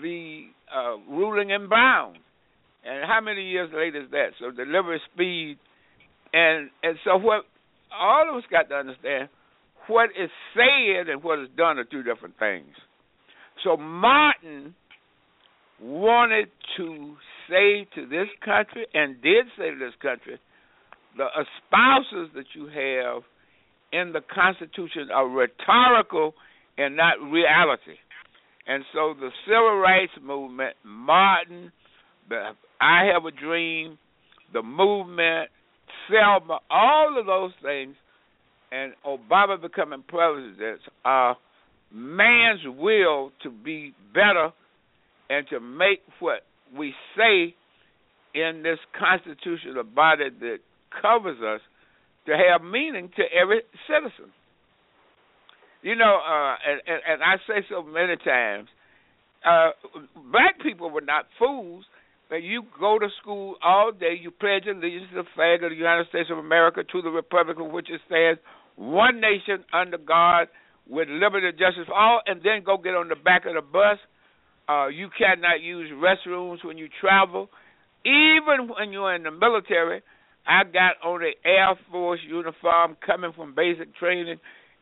the 0.00 0.46
uh, 0.74 0.96
ruling 1.10 1.50
in 1.50 1.68
Brown. 1.68 2.14
And 2.84 3.04
how 3.06 3.20
many 3.20 3.42
years 3.42 3.70
later 3.74 4.02
is 4.04 4.10
that? 4.12 4.30
So 4.40 4.50
deliberate 4.50 5.02
speed, 5.12 5.58
and 6.32 6.70
and 6.82 6.96
so 7.04 7.18
what 7.18 7.44
all 7.92 8.30
of 8.30 8.36
us 8.36 8.44
got 8.50 8.68
to 8.70 8.76
understand, 8.76 9.28
what 9.88 10.10
is 10.10 10.30
said 10.54 11.08
and 11.08 11.22
what 11.22 11.40
is 11.40 11.48
done 11.56 11.78
are 11.78 11.84
two 11.84 12.02
different 12.02 12.38
things. 12.38 12.72
So 13.64 13.76
Martin 13.76 14.74
wanted 15.82 16.48
to 16.76 17.16
say 17.50 17.86
to 17.94 18.06
this 18.06 18.28
country 18.44 18.86
and 18.94 19.20
did 19.20 19.46
say 19.58 19.70
to 19.70 19.78
this 19.78 19.94
country, 20.00 20.38
the 21.16 21.26
espouses 21.26 22.30
that 22.34 22.46
you 22.54 22.66
have 22.66 23.22
in 23.92 24.12
the 24.12 24.20
Constitution 24.32 25.08
are 25.12 25.28
rhetorical 25.28 26.34
and 26.78 26.96
not 26.96 27.20
reality. 27.20 27.98
And 28.70 28.84
so 28.94 29.14
the 29.18 29.30
civil 29.46 29.78
rights 29.78 30.12
movement, 30.22 30.76
Martin, 30.84 31.72
the 32.28 32.50
I 32.80 33.10
Have 33.12 33.24
a 33.24 33.32
Dream, 33.32 33.98
the 34.52 34.62
movement, 34.62 35.50
Selma, 36.08 36.60
all 36.70 37.18
of 37.18 37.26
those 37.26 37.50
things, 37.64 37.96
and 38.70 38.92
Obama 39.04 39.60
becoming 39.60 40.04
president 40.06 40.82
are 41.04 41.36
man's 41.92 42.60
will 42.64 43.32
to 43.42 43.50
be 43.50 43.92
better 44.14 44.50
and 45.28 45.48
to 45.48 45.58
make 45.58 46.02
what 46.20 46.42
we 46.78 46.94
say 47.16 47.52
in 48.36 48.62
this 48.62 48.78
constitutional 48.96 49.82
body 49.82 50.30
that 50.38 50.58
covers 51.02 51.38
us 51.42 51.60
to 52.26 52.36
have 52.36 52.62
meaning 52.62 53.10
to 53.16 53.24
every 53.36 53.62
citizen. 53.88 54.30
You 55.82 55.96
know, 55.96 56.20
uh, 56.20 56.54
and, 56.66 56.80
and, 56.86 57.00
and 57.08 57.22
I 57.22 57.36
say 57.46 57.66
so 57.68 57.82
many 57.82 58.16
times, 58.16 58.68
uh, 59.44 59.70
black 60.30 60.60
people 60.62 60.90
were 60.90 61.00
not 61.00 61.26
fools. 61.38 61.84
That 62.30 62.44
you 62.44 62.62
go 62.78 62.96
to 62.96 63.08
school 63.20 63.56
all 63.60 63.90
day, 63.90 64.14
you 64.14 64.30
pledge 64.30 64.62
allegiance 64.70 65.10
to 65.10 65.26
the 65.26 65.28
flag 65.34 65.64
of 65.64 65.70
the 65.70 65.76
United 65.76 66.06
States 66.10 66.30
of 66.30 66.38
America, 66.38 66.84
to 66.84 67.02
the 67.02 67.10
republic 67.10 67.56
of 67.58 67.72
which 67.72 67.90
it 67.90 68.00
stands, 68.06 68.38
one 68.76 69.20
nation 69.20 69.64
under 69.72 69.98
God, 69.98 70.46
with 70.88 71.08
liberty 71.08 71.48
and 71.48 71.58
justice 71.58 71.88
for 71.88 71.94
all, 71.94 72.20
and 72.26 72.40
then 72.44 72.62
go 72.64 72.76
get 72.78 72.94
on 72.94 73.08
the 73.08 73.16
back 73.16 73.46
of 73.46 73.54
the 73.54 73.62
bus 73.62 73.98
uh, 74.70 74.86
you 74.86 75.08
cannot 75.18 75.60
use 75.60 75.90
restrooms 75.90 76.64
when 76.64 76.78
you 76.78 76.88
travel. 77.00 77.48
Even 78.04 78.68
when 78.68 78.92
you're 78.92 79.14
in 79.14 79.24
the 79.24 79.30
military, 79.30 80.00
I 80.46 80.62
got 80.64 80.94
on 81.04 81.20
the 81.20 81.32
Air 81.44 81.74
Force 81.90 82.20
uniform 82.26 82.96
coming 83.04 83.32
from 83.34 83.54
basic 83.54 83.94
training, 83.96 84.38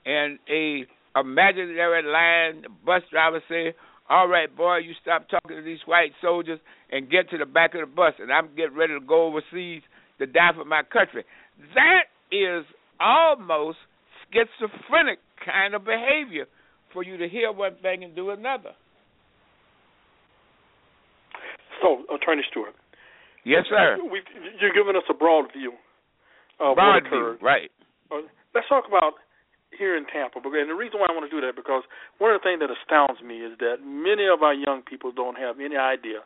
and 0.07 0.38
a 0.50 0.87
imaginary 1.19 2.02
line 2.02 2.62
The 2.62 2.69
bus 2.85 3.02
driver 3.11 3.43
said, 3.49 3.75
"All 4.09 4.28
right, 4.28 4.55
boy, 4.55 4.78
you 4.78 4.95
stop 5.00 5.28
talking 5.28 5.57
to 5.57 5.62
these 5.62 5.81
white 5.87 6.12
soldiers 6.21 6.61
and 6.90 7.11
get 7.11 7.31
to 7.31 7.38
the 7.38 7.47
back 7.47 7.75
of 7.75 7.81
the 7.81 7.87
bus, 7.87 8.14
and 8.19 8.33
I'm 8.33 8.55
getting 8.57 8.76
ready 8.76 8.95
to 8.95 9.00
go 9.00 9.26
overseas 9.26 9.83
to 10.19 10.26
die 10.26 10.52
for 10.55 10.64
my 10.64 10.83
country." 10.83 11.25
That 11.75 12.05
is 12.31 12.64
almost 13.00 13.78
schizophrenic 14.33 15.19
kind 15.45 15.75
of 15.75 15.85
behavior 15.85 16.47
for 16.93 17.02
you 17.02 17.17
to 17.17 17.28
hear 17.28 17.52
one 17.52 17.76
thing 17.83 18.05
and 18.05 18.14
do 18.14 18.31
another. 18.31 18.73
So, 21.83 22.02
Attorney 22.14 22.43
Stewart. 22.50 22.75
Yes, 23.45 23.64
sir. 23.69 23.99
We've, 24.02 24.23
you're 24.61 24.75
giving 24.75 24.97
us 24.97 25.05
a 25.09 25.14
broad 25.14 25.52
view 25.57 25.73
of 26.61 26.75
broad 26.75 26.95
what 26.95 27.07
occurred. 27.07 27.38
View, 27.38 27.47
right. 27.47 27.71
Uh, 28.11 28.26
let's 28.55 28.69
talk 28.69 28.85
about 28.88 29.14
here 29.77 29.97
in 29.97 30.07
Tampa. 30.07 30.41
And 30.41 30.71
the 30.71 30.75
reason 30.75 31.01
why 31.01 31.07
I 31.11 31.15
want 31.15 31.29
to 31.29 31.35
do 31.35 31.45
that 31.45 31.57
because 31.57 31.83
one 32.19 32.35
of 32.35 32.41
the 32.41 32.45
things 32.45 32.61
that 32.61 32.71
astounds 32.73 33.21
me 33.23 33.45
is 33.45 33.59
that 33.59 33.85
many 33.85 34.27
of 34.27 34.43
our 34.43 34.55
young 34.55 34.83
people 34.83 35.13
don't 35.13 35.37
have 35.37 35.61
any 35.61 35.77
idea 35.77 36.25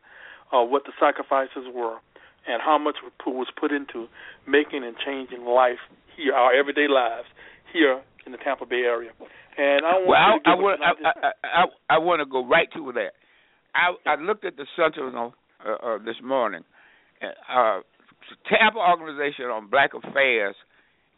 of 0.53 0.69
what 0.69 0.85
the 0.85 0.93
sacrifices 1.01 1.67
were 1.73 1.99
and 2.47 2.61
how 2.63 2.79
much 2.79 2.97
was 3.27 3.49
put 3.59 3.73
into 3.73 4.07
making 4.47 4.85
and 4.85 4.97
changing 5.05 5.45
life 5.45 5.81
here, 6.17 6.35
our 6.35 6.53
everyday 6.55 6.89
lives 6.89 7.27
here 7.73 8.03
in 8.27 8.33
the 8.33 8.39
Tampa 8.39 8.67
Bay 8.67 8.83
area. 8.85 9.11
And 9.57 9.85
I 9.85 9.93
want 10.01 10.09
well, 10.09 10.19
I, 10.45 10.51
I, 10.51 10.55
want, 10.55 10.81
I, 10.83 10.93
I, 11.09 11.31
I, 11.45 11.65
I 11.97 11.99
want 11.99 12.21
to 12.21 12.27
go 12.27 12.47
right 12.47 12.69
to 12.75 12.93
that. 12.93 13.13
I, 13.75 13.95
I 14.07 14.21
looked 14.21 14.45
at 14.45 14.57
the 14.57 14.67
Sentinel 14.77 15.35
uh, 15.65 15.73
uh, 15.73 15.99
this 15.99 16.17
morning. 16.23 16.65
Uh, 17.23 17.81
Tampa 18.49 18.79
Organization 18.79 19.47
on 19.47 19.69
Black 19.69 19.93
Affairs 19.95 20.57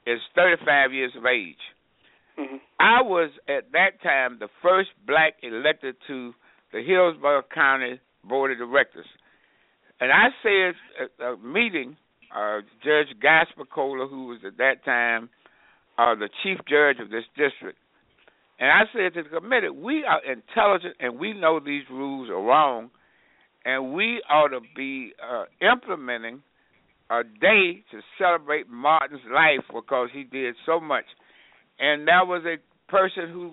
is 0.06 0.20
35 0.34 0.92
years 0.92 1.12
of 1.16 1.26
age. 1.26 1.60
Mm-hmm. 2.38 2.56
I 2.80 3.02
was 3.02 3.30
at 3.48 3.72
that 3.72 4.02
time 4.02 4.38
the 4.40 4.48
first 4.62 4.90
black 5.06 5.34
elected 5.42 5.96
to 6.08 6.32
the 6.72 6.82
Hillsborough 6.82 7.44
County 7.54 8.00
Board 8.24 8.52
of 8.52 8.58
Directors, 8.58 9.06
and 10.00 10.10
I 10.10 10.28
said 10.42 10.74
at 11.00 11.24
a 11.24 11.36
meeting, 11.36 11.96
uh, 12.34 12.60
Judge 12.82 13.14
Gaspacola, 13.22 14.10
who 14.10 14.26
was 14.26 14.40
at 14.44 14.58
that 14.58 14.84
time 14.84 15.30
uh, 15.96 16.14
the 16.16 16.28
chief 16.42 16.58
judge 16.68 16.96
of 17.00 17.10
this 17.10 17.24
district, 17.36 17.78
and 18.58 18.70
I 18.70 18.82
said 18.92 19.14
to 19.14 19.22
the 19.22 19.40
committee, 19.40 19.68
we 19.68 20.04
are 20.04 20.20
intelligent 20.24 20.96
and 20.98 21.18
we 21.18 21.32
know 21.32 21.60
these 21.60 21.84
rules 21.90 22.28
are 22.28 22.42
wrong, 22.42 22.90
and 23.64 23.94
we 23.94 24.20
ought 24.28 24.48
to 24.48 24.60
be 24.76 25.12
uh, 25.22 25.44
implementing 25.60 26.42
a 27.10 27.22
day 27.22 27.84
to 27.90 28.00
celebrate 28.18 28.68
Martin's 28.68 29.20
life 29.32 29.64
because 29.72 30.08
he 30.12 30.24
did 30.24 30.54
so 30.66 30.80
much. 30.80 31.04
And 31.78 32.06
that 32.08 32.26
was 32.26 32.44
a 32.44 32.56
person 32.90 33.30
who 33.32 33.52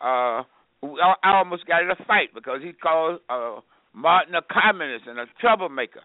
uh 0.00 0.42
I 0.84 1.38
almost 1.38 1.66
got 1.66 1.82
in 1.82 1.90
a 1.90 2.04
fight 2.06 2.34
because 2.34 2.60
he 2.62 2.72
called 2.72 3.20
uh 3.28 3.60
Martin 3.94 4.34
a 4.34 4.42
communist 4.42 5.04
and 5.06 5.18
a 5.18 5.26
troublemaker. 5.40 6.00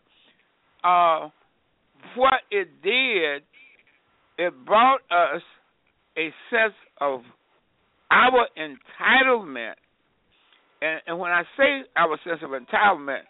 Uh 0.84 1.29
what 2.15 2.41
it 2.51 2.70
did, 2.84 3.44
it 4.38 4.53
brought 4.65 5.01
us 5.12 5.41
a 6.17 6.29
sense 6.50 6.74
of 7.01 7.22
our 8.12 8.48
entitlement. 8.58 9.74
And, 10.82 11.01
and 11.08 11.20
when 11.20 11.32
I 11.32 11.44
say 11.58 11.84
our 11.96 12.17
sense 12.24 12.39
of 12.44 12.51
entitlement, 12.51 13.22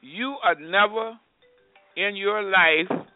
you 0.00 0.36
are 0.42 0.54
never 0.54 1.18
in 1.96 2.16
your 2.16 2.42
life 2.42 3.06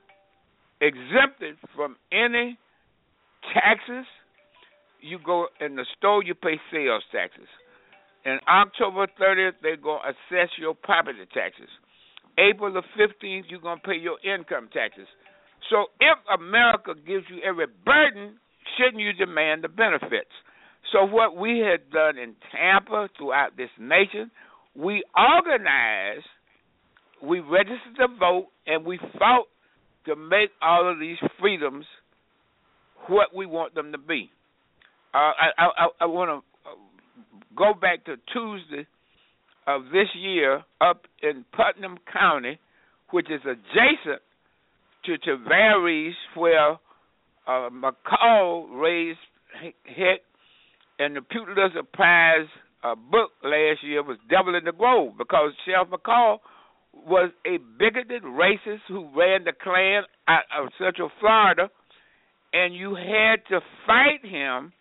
exempted 0.80 1.57
from 1.76 1.97
any 2.12 2.59
taxes. 3.54 4.06
You 5.00 5.18
go 5.25 5.47
in 5.61 5.76
the 5.76 5.87
store, 5.97 6.23
you 6.23 6.35
pay 6.35 6.61
sales 6.73 7.02
taxes. 7.12 7.49
And 8.25 8.40
October 8.47 9.06
30th, 9.20 9.52
they're 9.62 9.76
going 9.76 10.00
to 10.04 10.11
assess 10.11 10.50
your 10.59 10.75
property 10.75 11.25
taxes. 11.32 11.68
April 12.38 12.73
the 12.73 12.82
15th, 12.99 13.44
you're 13.49 13.61
going 13.61 13.78
to 13.80 13.87
pay 13.87 13.97
your 13.97 14.18
income 14.23 14.68
taxes. 14.73 15.06
So 15.70 15.87
if 16.00 16.18
America 16.38 16.94
gives 16.94 17.25
you 17.28 17.40
every 17.42 17.66
burden, 17.85 18.37
shouldn't 18.76 19.02
you 19.02 19.12
demand 19.12 19.64
the 19.64 19.68
benefits? 19.68 20.32
So 20.92 21.04
what 21.04 21.37
we 21.37 21.59
had 21.61 21.90
done 21.90 22.18
in 22.18 22.35
Tampa 22.50 23.09
throughout 23.16 23.56
this 23.56 23.70
nation, 23.78 24.30
we 24.75 25.02
organized, 25.16 26.26
we 27.23 27.40
registered 27.40 27.97
to 27.99 28.09
vote, 28.18 28.49
and 28.66 28.85
we 28.85 28.99
fought 29.18 29.47
to 30.06 30.16
make 30.16 30.50
all 30.62 30.90
of 30.90 30.99
these 30.99 31.18
freedoms 31.38 31.85
what 33.09 33.35
we 33.35 33.47
want 33.47 33.75
them 33.75 33.92
to 33.92 33.99
be. 33.99 34.30
Uh, 35.12 35.19
I, 35.19 35.50
I, 35.59 35.88
I 36.02 36.07
want 36.07 36.30
to 36.30 36.71
uh, 36.71 36.75
go 37.57 37.75
back 37.75 38.04
to 38.04 38.16
Tuesday 38.33 38.87
of 39.66 39.85
this 39.92 40.09
year 40.16 40.62
up 40.80 41.02
in 41.23 41.45
Putnam 41.52 41.99
County, 42.12 42.59
which 43.11 43.26
is 43.30 43.40
adjacent 43.45 44.23
to 45.07 45.19
Tavares, 45.19 46.12
where 46.37 46.73
uh, 47.47 47.71
McCall 47.71 48.80
raised 48.80 49.19
Hick, 49.85 50.23
and 50.99 51.16
the 51.16 51.23
Pulitzer 51.23 51.83
Prize 51.92 52.47
uh, 52.85 52.95
book 52.95 53.30
last 53.42 53.83
year 53.83 54.02
was 54.02 54.19
Devil 54.28 54.54
in 54.54 54.64
the 54.64 54.73
Grove 54.73 55.14
because 55.19 55.52
Sheriff 55.64 55.88
McCall 55.88 56.38
was 56.92 57.30
a 57.47 57.59
bigoted 57.78 58.23
racist 58.23 58.80
who 58.88 59.09
ran 59.16 59.45
the 59.45 59.52
Klan 59.62 60.02
out 60.28 60.45
of 60.57 60.69
Central 60.78 61.11
Florida, 61.21 61.71
and 62.52 62.75
you 62.75 62.95
had 62.95 63.37
to 63.49 63.61
fight 63.87 64.25
him. 64.25 64.73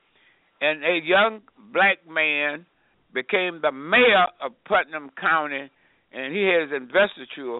And 0.62 0.84
a 0.84 1.00
young 1.04 1.42
black 1.72 2.00
man 2.10 2.66
became 3.14 3.60
the 3.62 3.72
mayor 3.72 4.26
of 4.42 4.52
Putnam 4.68 5.10
County, 5.20 5.70
and 6.12 6.36
he 6.36 6.44
has 6.44 6.70
investiture 6.76 7.60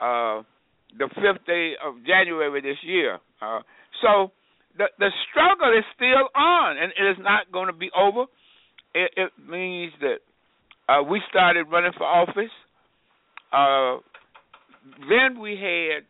uh, 0.00 0.42
the 0.98 1.08
fifth 1.14 1.46
day 1.46 1.74
of 1.84 1.94
January 2.04 2.60
this 2.60 2.78
year. 2.82 3.18
Uh, 3.40 3.60
so 4.02 4.32
the 4.76 4.86
the 4.98 5.10
struggle 5.30 5.72
is 5.76 5.84
still 5.94 6.28
on, 6.34 6.76
and 6.76 6.92
it 6.98 7.10
is 7.10 7.16
not 7.20 7.52
going 7.52 7.68
to 7.68 7.72
be 7.72 7.90
over. 7.96 8.24
It, 8.94 9.10
it 9.16 9.32
means 9.48 9.92
that 10.00 10.18
uh, 10.92 11.02
we 11.02 11.20
started 11.30 11.66
running 11.70 11.92
for 11.96 12.04
office. 12.04 12.52
Uh, 13.52 14.00
then 15.08 15.40
we 15.40 15.52
had 15.52 16.04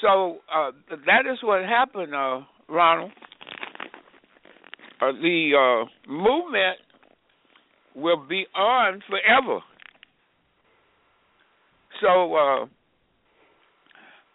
so 0.00 0.38
uh, 0.54 0.70
that 1.06 1.30
is 1.30 1.38
what 1.42 1.62
happened, 1.64 2.14
uh, 2.14 2.40
Ronald 2.68 3.12
uh, 5.00 5.12
the 5.12 5.52
uh, 5.86 6.10
movement 6.10 6.78
will 7.94 8.24
be 8.28 8.46
on 8.54 9.02
forever. 9.08 9.60
So 12.00 12.34
uh, 12.34 12.66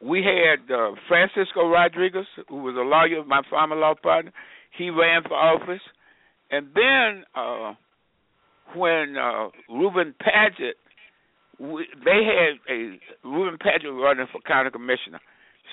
we 0.02 0.24
had 0.24 0.72
uh, 0.74 0.92
Francisco 1.08 1.68
Rodriguez, 1.68 2.26
who 2.50 2.64
was 2.64 2.76
a 2.76 2.82
lawyer, 2.82 3.24
my 3.26 3.42
former 3.50 3.76
law 3.76 3.94
partner. 4.02 4.32
He 4.78 4.90
ran 4.90 5.24
for 5.24 5.34
office, 5.34 5.82
and 6.52 6.68
then 6.76 7.24
uh, 7.34 7.74
when 8.76 9.16
uh, 9.18 9.48
Reuben 9.70 10.14
Paget, 10.20 10.76
we, 11.60 11.88
they 12.04 12.24
had 12.26 12.60
a 12.70 13.00
Reuben 13.24 13.58
Paget 13.58 13.90
running 13.90 14.28
for 14.32 14.42
county 14.42 14.70
commissioner. 14.70 15.20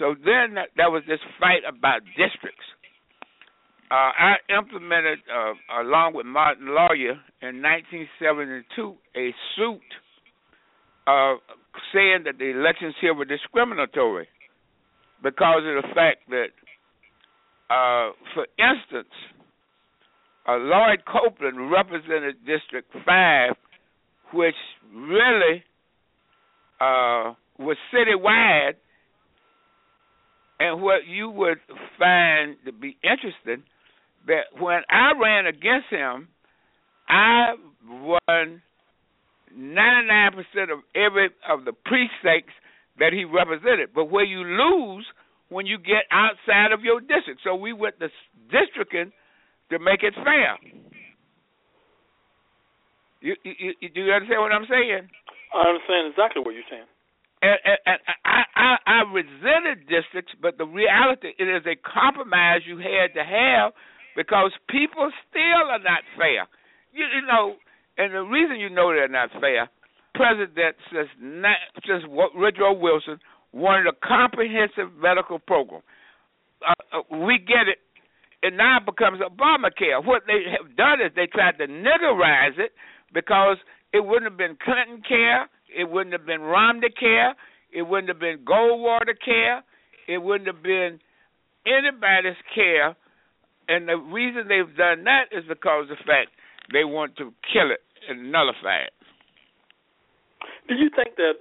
So 0.03 0.19
then 0.19 0.59
that 0.59 0.91
was 0.91 1.07
this 1.07 1.23
fight 1.39 1.63
about 1.63 2.03
districts 2.19 2.67
uh, 3.93 4.11
I 4.17 4.37
implemented, 4.49 5.19
uh, 5.29 5.83
along 5.83 6.15
with 6.15 6.25
Martin 6.25 6.69
Lawyer, 6.69 7.21
in 7.43 7.61
1972, 7.61 8.97
a 9.15 9.35
suit 9.55 9.81
uh, 11.07 11.37
saying 11.93 12.25
that 12.25 12.39
the 12.39 12.57
elections 12.57 12.95
here 13.03 13.13
were 13.13 13.27
discriminatory 13.27 14.29
because 15.23 15.61
of 15.69 15.83
the 15.83 15.89
fact 15.95 16.25
that, 16.31 16.57
uh, 17.69 18.17
for 18.33 18.47
instance, 18.57 19.13
uh, 20.49 20.57
Lloyd 20.57 21.05
Copeland 21.05 21.71
represented 21.71 22.37
District 22.47 22.91
5, 23.05 23.51
which 24.33 24.57
really 24.95 25.63
uh, 26.81 27.37
was 27.59 27.77
citywide. 27.93 28.81
And 30.63 30.81
what 30.81 31.09
you 31.09 31.29
would 31.29 31.59
find 31.99 32.55
to 32.65 32.73
be 32.73 32.97
interesting 33.03 33.67
that 34.29 34.55
when 34.61 34.83
I 34.89 35.11
ran 35.21 35.47
against 35.47 35.91
him, 35.91 36.29
I 37.09 37.55
won 37.85 38.63
99% 39.53 40.39
of 40.71 40.79
every 40.95 41.31
of 41.51 41.65
the 41.65 41.73
precincts 41.73 42.55
that 43.01 43.13
he 43.13 43.25
represented. 43.25 43.91
But 43.93 44.05
where 44.05 44.25
you 44.25 44.45
lose 44.45 45.05
when 45.49 45.67
you 45.67 45.79
get 45.79 46.07
outside 46.13 46.71
of 46.71 46.85
your 46.85 47.01
district. 47.01 47.41
So 47.43 47.57
we 47.57 47.73
went 47.73 47.99
to 47.99 48.09
districting 48.47 49.11
to 49.71 49.79
make 49.81 50.05
it 50.05 50.15
fair. 50.15 50.63
You, 53.21 53.35
you, 53.43 53.75
you, 53.81 53.89
do 53.91 54.01
you 54.05 54.13
understand 54.13 54.43
what 54.43 54.53
I'm 54.53 54.67
saying? 54.71 55.11
I 55.55 55.69
understand 55.69 56.15
exactly 56.15 56.43
what 56.47 56.55
you're 56.55 56.71
saying. 56.71 56.87
And, 57.43 57.59
and, 57.67 57.79
and 57.87 57.99
I, 58.25 58.43
I, 58.63 58.79
I 58.87 58.99
resented 59.11 59.91
districts, 59.91 60.39
but 60.41 60.57
the 60.57 60.67
reality 60.67 61.35
it 61.35 61.51
is 61.51 61.67
a 61.67 61.75
compromise 61.83 62.63
you 62.63 62.79
had 62.79 63.11
to 63.19 63.25
have 63.27 63.73
because 64.15 64.53
people 64.71 65.11
still 65.27 65.67
are 65.67 65.83
not 65.83 66.07
fair. 66.15 66.47
You, 66.95 67.03
you 67.11 67.27
know, 67.27 67.57
and 67.99 68.15
the 68.15 68.23
reason 68.23 68.61
you 68.61 68.71
know 68.71 68.95
they're 68.95 69.09
not 69.09 69.31
fair, 69.41 69.69
President 70.15 70.77
since 70.95 71.09
not, 71.19 71.59
since 71.83 72.05
Woodrow 72.07 72.79
Wilson 72.79 73.19
wanted 73.53 73.91
a 73.91 74.07
comprehensive 74.07 74.95
medical 74.95 75.41
program. 75.41 75.83
Uh, 76.63 77.03
uh, 77.03 77.17
we 77.27 77.39
get 77.39 77.67
it, 77.67 77.83
and 78.45 78.57
now 78.57 78.79
it 78.79 78.87
becomes 78.87 79.19
Obamacare. 79.19 80.05
What 80.05 80.23
they 80.29 80.47
have 80.55 80.77
done 80.77 81.01
is 81.03 81.11
they 81.17 81.27
tried 81.27 81.59
to 81.59 81.67
niggerize 81.67 82.59
it 82.59 82.71
because 83.13 83.57
it 83.93 84.05
wouldn't 84.05 84.31
have 84.31 84.39
been 84.39 84.57
Clinton 84.63 85.03
care, 85.07 85.51
it 85.75 85.91
wouldn't 85.91 86.13
have 86.13 86.27
been 86.27 86.41
Romney 86.41 86.91
care, 86.91 87.35
it 87.73 87.83
wouldn't 87.83 88.09
have 88.09 88.21
been 88.21 88.39
Goldwater 88.45 89.15
care, 89.25 89.63
it 90.09 90.19
wouldn't 90.19 90.47
have 90.47 90.63
been 90.63 91.01
anybody's 91.67 92.37
care 92.55 92.97
and 93.69 93.89
the 93.89 93.97
reason 93.97 94.49
they've 94.49 94.77
done 94.77 95.05
that 95.05 95.31
is 95.31 95.45
because 95.47 95.89
of 95.89 95.97
the 95.97 96.03
fact 96.05 96.35
they 96.73 96.85
want 96.85 97.17
to 97.17 97.33
kill 97.47 97.71
it 97.71 97.83
and 98.09 98.33
nullify 98.33 98.85
it. 98.85 98.95
Do 100.69 100.75
you 100.75 100.91
think 100.95 101.17
that 101.17 101.41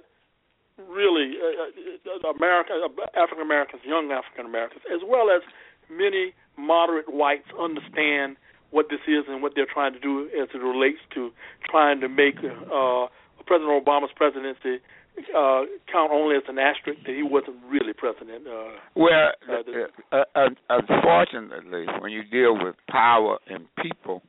really 0.88 1.34
uh, 1.38 2.26
uh 2.26 2.32
America, 2.32 2.72
African 3.16 3.42
Americans, 3.42 3.82
young 3.84 4.10
African 4.10 4.46
Americans, 4.46 4.82
as 4.88 5.00
well 5.06 5.30
as 5.30 5.42
many 5.90 6.32
moderate 6.56 7.12
whites, 7.12 7.46
understand 7.58 8.36
what 8.70 8.86
this 8.88 9.02
is 9.06 9.28
and 9.28 9.42
what 9.42 9.52
they're 9.54 9.68
trying 9.70 9.92
to 9.92 10.00
do 10.00 10.30
as 10.32 10.48
it 10.54 10.58
relates 10.58 10.98
to 11.14 11.30
trying 11.68 12.00
to 12.00 12.08
make 12.08 12.38
uh, 12.40 13.06
President 13.44 13.84
Obama's 13.84 14.14
presidency 14.16 14.80
uh, 15.18 15.62
count 15.90 16.10
only 16.12 16.36
as 16.36 16.42
an 16.48 16.58
asterisk 16.58 17.00
that 17.06 17.14
he 17.14 17.22
wasn't 17.22 17.56
really 17.68 17.92
president. 17.92 18.46
Uh, 18.46 18.78
well, 18.94 19.30
uh, 19.48 20.16
uh, 20.16 20.24
uh, 20.34 20.48
unfortunately, 20.70 21.86
when 22.00 22.12
you 22.12 22.22
deal 22.24 22.54
with 22.54 22.74
power 22.88 23.38
and 23.48 23.66
people, 23.82 24.22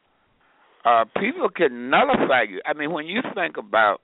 uh, 0.85 1.05
people 1.19 1.49
can 1.49 1.89
nullify 1.89 2.43
you. 2.49 2.61
I 2.65 2.73
mean, 2.73 2.91
when 2.91 3.07
you 3.07 3.21
think 3.33 3.57
about 3.57 4.01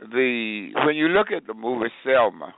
the 0.00 0.70
when 0.86 0.94
you 0.94 1.08
look 1.08 1.28
at 1.32 1.46
the 1.46 1.54
movie 1.54 1.90
Selma, 2.04 2.54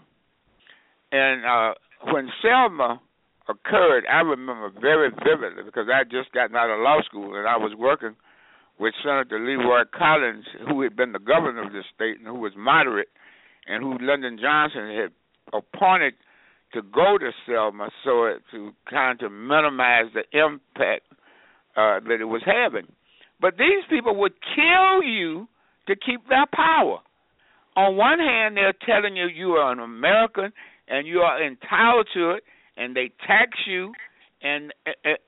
and 1.13 1.45
uh, 1.45 1.75
when 2.13 2.29
Selma 2.43 3.01
occurred, 3.49 4.05
I 4.11 4.21
remember 4.21 4.71
very 4.81 5.11
vividly 5.11 5.65
because 5.65 5.87
I 5.93 6.05
just 6.05 6.33
gotten 6.33 6.57
out 6.57 6.71
of 6.71 6.81
law 6.81 7.01
school 7.05 7.37
and 7.37 7.49
I 7.49 7.57
was 7.57 7.73
working 7.77 8.15
with 8.79 8.95
Senator 9.05 9.39
Leroy 9.39 9.85
Collins, 9.97 10.47
who 10.69 10.81
had 10.83 10.97
been 10.97 11.13
the 11.13 11.19
governor 11.19 11.67
of 11.67 11.73
the 11.73 11.83
state 11.95 12.19
and 12.19 12.27
who 12.27 12.35
was 12.35 12.53
moderate, 12.57 13.09
and 13.67 13.83
who 13.83 13.99
Lyndon 14.05 14.39
Johnson 14.41 14.89
had 14.89 15.11
appointed 15.53 16.15
to 16.73 16.83
go 16.83 17.19
to 17.19 17.31
Selma 17.47 17.91
so 18.05 18.25
as 18.25 18.41
to 18.53 18.73
kind 18.89 19.21
of 19.23 19.33
minimize 19.33 20.07
the 20.15 20.23
impact 20.33 21.03
uh, 21.77 22.01
that 22.01 22.19
it 22.21 22.25
was 22.25 22.43
having. 22.45 22.87
But 23.41 23.57
these 23.57 23.85
people 23.89 24.17
would 24.17 24.35
kill 24.55 25.03
you 25.03 25.49
to 25.89 25.97
keep 25.97 26.29
their 26.29 26.47
power. 26.53 26.99
On 27.77 27.97
one 27.97 28.19
hand, 28.19 28.57
they're 28.57 28.75
telling 28.87 29.17
you 29.17 29.27
you 29.27 29.53
are 29.53 29.73
an 29.73 29.81
American 29.81 30.53
and 30.89 31.07
you 31.07 31.21
are 31.21 31.43
entitled 31.43 32.09
to 32.15 32.31
it, 32.33 32.43
and 32.77 32.95
they 32.97 33.11
tax 33.27 33.51
you, 33.67 33.93
and 34.43 34.73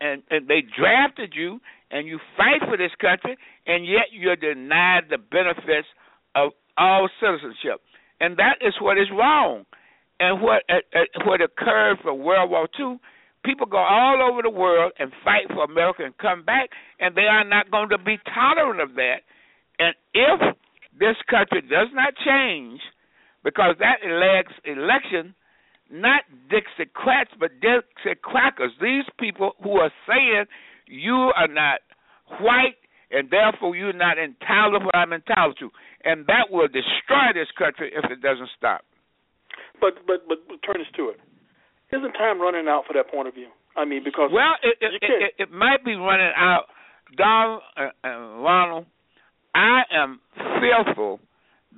and, 0.01 0.23
and 0.31 0.49
they 0.49 0.63
drafted 0.77 1.35
you, 1.37 1.61
and 1.91 2.07
you 2.07 2.19
fight 2.37 2.69
for 2.69 2.77
this 2.77 2.91
country, 3.01 3.37
and 3.67 3.87
yet 3.87 4.07
you're 4.11 4.37
denied 4.37 5.05
the 5.09 5.19
benefits 5.19 5.87
of 6.35 6.51
all 6.77 7.09
citizenship, 7.21 7.81
and 8.23 8.39
that 8.39 8.57
is 8.63 8.73
what 8.81 8.97
is 8.97 9.09
wrong. 9.13 9.67
And 10.21 10.41
what 10.41 10.63
uh, 10.71 10.87
uh, 10.95 11.25
what 11.27 11.41
occurred 11.43 11.99
for 12.03 12.15
World 12.15 12.51
War 12.51 12.69
II, 12.79 12.99
people 13.45 13.67
go 13.67 13.79
all 13.79 14.23
over 14.23 14.41
the 14.41 14.51
world 14.51 14.93
and 14.99 15.11
fight 15.25 15.49
for 15.49 15.65
America 15.65 16.05
and 16.05 16.17
come 16.19 16.45
back, 16.45 16.71
and 17.01 17.17
they 17.17 17.27
are 17.27 17.45
not 17.45 17.71
going 17.73 17.89
to 17.89 17.99
be 17.99 18.19
tolerant 18.33 18.81
of 18.81 18.95
that. 18.95 19.27
And 19.81 19.95
if 20.15 20.41
this 20.99 21.17
country 21.29 21.63
does 21.63 21.89
not 21.93 22.15
change, 22.25 22.81
because 23.43 23.75
that 23.81 23.99
elects 24.07 24.55
election 24.65 25.35
not 25.91 26.23
Dixiecrats, 26.49 27.37
but 27.39 27.51
Dixiecrackers. 27.61 28.71
These 28.81 29.05
people 29.21 29.53
who 29.63 29.73
are 29.73 29.93
saying 30.09 30.45
you 30.87 31.33
are 31.37 31.49
not 31.49 31.81
white 32.41 32.77
and 33.11 33.29
therefore 33.31 33.77
you're 33.77 33.93
not 33.93 34.17
entitled 34.19 34.81
to 34.81 34.87
what 34.87 34.97
I'm 34.97 35.13
entitled 35.13 35.59
to. 35.61 35.71
And 36.05 36.27
that 36.27 36.51
will 36.51 36.69
destroy 36.69 37.33
this 37.35 37.49
country 37.59 37.93
if 37.95 38.11
it 38.11 38.21
doesn't 38.21 38.51
stop. 38.57 38.83
But 39.81 39.95
but 40.07 40.27
but 40.29 40.39
turn 40.65 40.81
us 40.81 40.91
to 40.97 41.11
it. 41.11 41.21
Isn't 41.93 42.13
time 42.13 42.41
running 42.41 42.69
out 42.69 42.85
for 42.87 42.95
that 42.95 43.11
point 43.11 43.29
of 43.29 43.35
view? 43.35 43.49
I 43.77 43.85
mean, 43.85 44.03
because 44.05 44.31
well, 44.33 44.55
it 44.63 44.77
it, 44.81 45.03
it, 45.03 45.35
it 45.39 45.51
might 45.51 45.85
be 45.85 45.95
running 45.95 46.33
out. 46.37 46.65
Don 47.17 47.61
uh, 47.77 47.89
uh, 48.05 48.09
Ronald, 48.41 48.87
I 49.55 49.83
am 49.93 50.21
fearful 50.61 51.21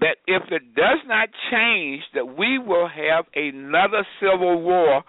that 0.01 0.17
if 0.27 0.43
it 0.51 0.75
does 0.75 0.99
not 1.07 1.29
change, 1.51 2.03
that 2.15 2.37
we 2.37 2.59
will 2.59 2.89
have 2.89 3.27
another 3.35 4.07
civil 4.21 4.63
war. 4.63 5.03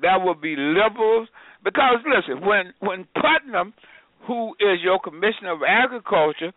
There 0.00 0.18
will 0.18 0.34
be 0.34 0.56
liberals 0.56 1.28
because 1.64 1.98
listen, 2.06 2.46
when 2.46 2.72
when 2.80 3.06
Putnam, 3.14 3.74
who 4.26 4.54
is 4.60 4.80
your 4.82 4.98
commissioner 5.00 5.52
of 5.52 5.60
agriculture, 5.66 6.52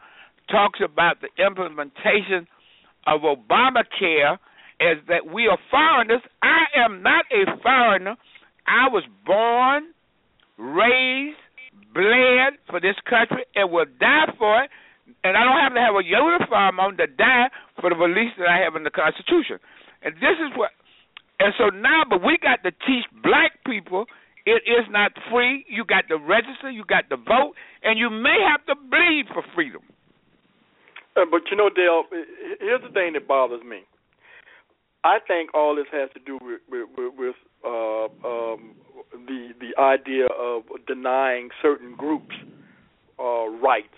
talks 0.49 0.79
about 0.83 1.17
the 1.21 1.29
implementation 1.43 2.47
of 3.07 3.21
Obamacare 3.21 4.37
is 4.79 4.97
that 5.07 5.31
we 5.31 5.47
are 5.47 5.57
foreigners. 5.71 6.21
I 6.41 6.65
am 6.75 7.01
not 7.01 7.25
a 7.31 7.45
foreigner. 7.61 8.15
I 8.67 8.89
was 8.89 9.03
born, 9.25 9.93
raised, 10.57 11.37
bled 11.93 12.59
for 12.69 12.79
this 12.81 12.95
country, 13.09 13.45
and 13.55 13.71
will 13.71 13.85
die 13.99 14.33
for 14.37 14.63
it. 14.63 14.69
And 15.23 15.37
I 15.37 15.43
don't 15.43 15.61
have 15.61 15.73
to 15.73 15.81
have 15.81 15.95
a 15.95 16.03
uniform 16.03 16.79
on 16.79 16.97
to 16.97 17.07
die 17.07 17.49
for 17.79 17.89
the 17.89 17.95
beliefs 17.95 18.35
that 18.37 18.49
I 18.49 18.57
have 18.57 18.75
in 18.75 18.83
the 18.83 18.91
Constitution. 18.91 19.61
And 20.01 20.15
this 20.15 20.37
is 20.41 20.51
what. 20.57 20.71
And 21.39 21.53
so 21.57 21.69
now, 21.69 22.03
but 22.09 22.23
we 22.23 22.37
got 22.41 22.63
to 22.63 22.71
teach 22.71 23.05
black 23.21 23.59
people 23.65 24.05
it 24.45 24.61
is 24.69 24.85
not 24.89 25.11
free. 25.31 25.65
You 25.67 25.83
got 25.85 26.07
to 26.09 26.17
register, 26.17 26.69
you 26.69 26.85
got 26.85 27.09
to 27.09 27.17
vote, 27.17 27.53
and 27.83 27.97
you 27.97 28.09
may 28.09 28.37
have 28.47 28.63
to 28.67 28.75
bleed 28.75 29.25
for 29.33 29.43
freedom. 29.55 29.81
Uh, 31.15 31.25
but 31.29 31.41
you 31.49 31.57
know, 31.57 31.69
Dale, 31.69 32.03
here's 32.59 32.81
the 32.81 32.89
thing 32.89 33.13
that 33.13 33.27
bothers 33.27 33.63
me. 33.63 33.81
I 35.03 35.19
think 35.25 35.53
all 35.53 35.75
this 35.75 35.85
has 35.91 36.09
to 36.13 36.19
do 36.19 36.39
with 36.41 36.61
with, 36.69 37.13
with 37.17 37.35
uh, 37.63 38.05
um, 38.27 38.75
the 39.27 39.49
the 39.59 39.79
idea 39.79 40.25
of 40.25 40.63
denying 40.87 41.49
certain 41.61 41.95
groups 41.95 42.35
uh, 43.19 43.47
rights. 43.61 43.95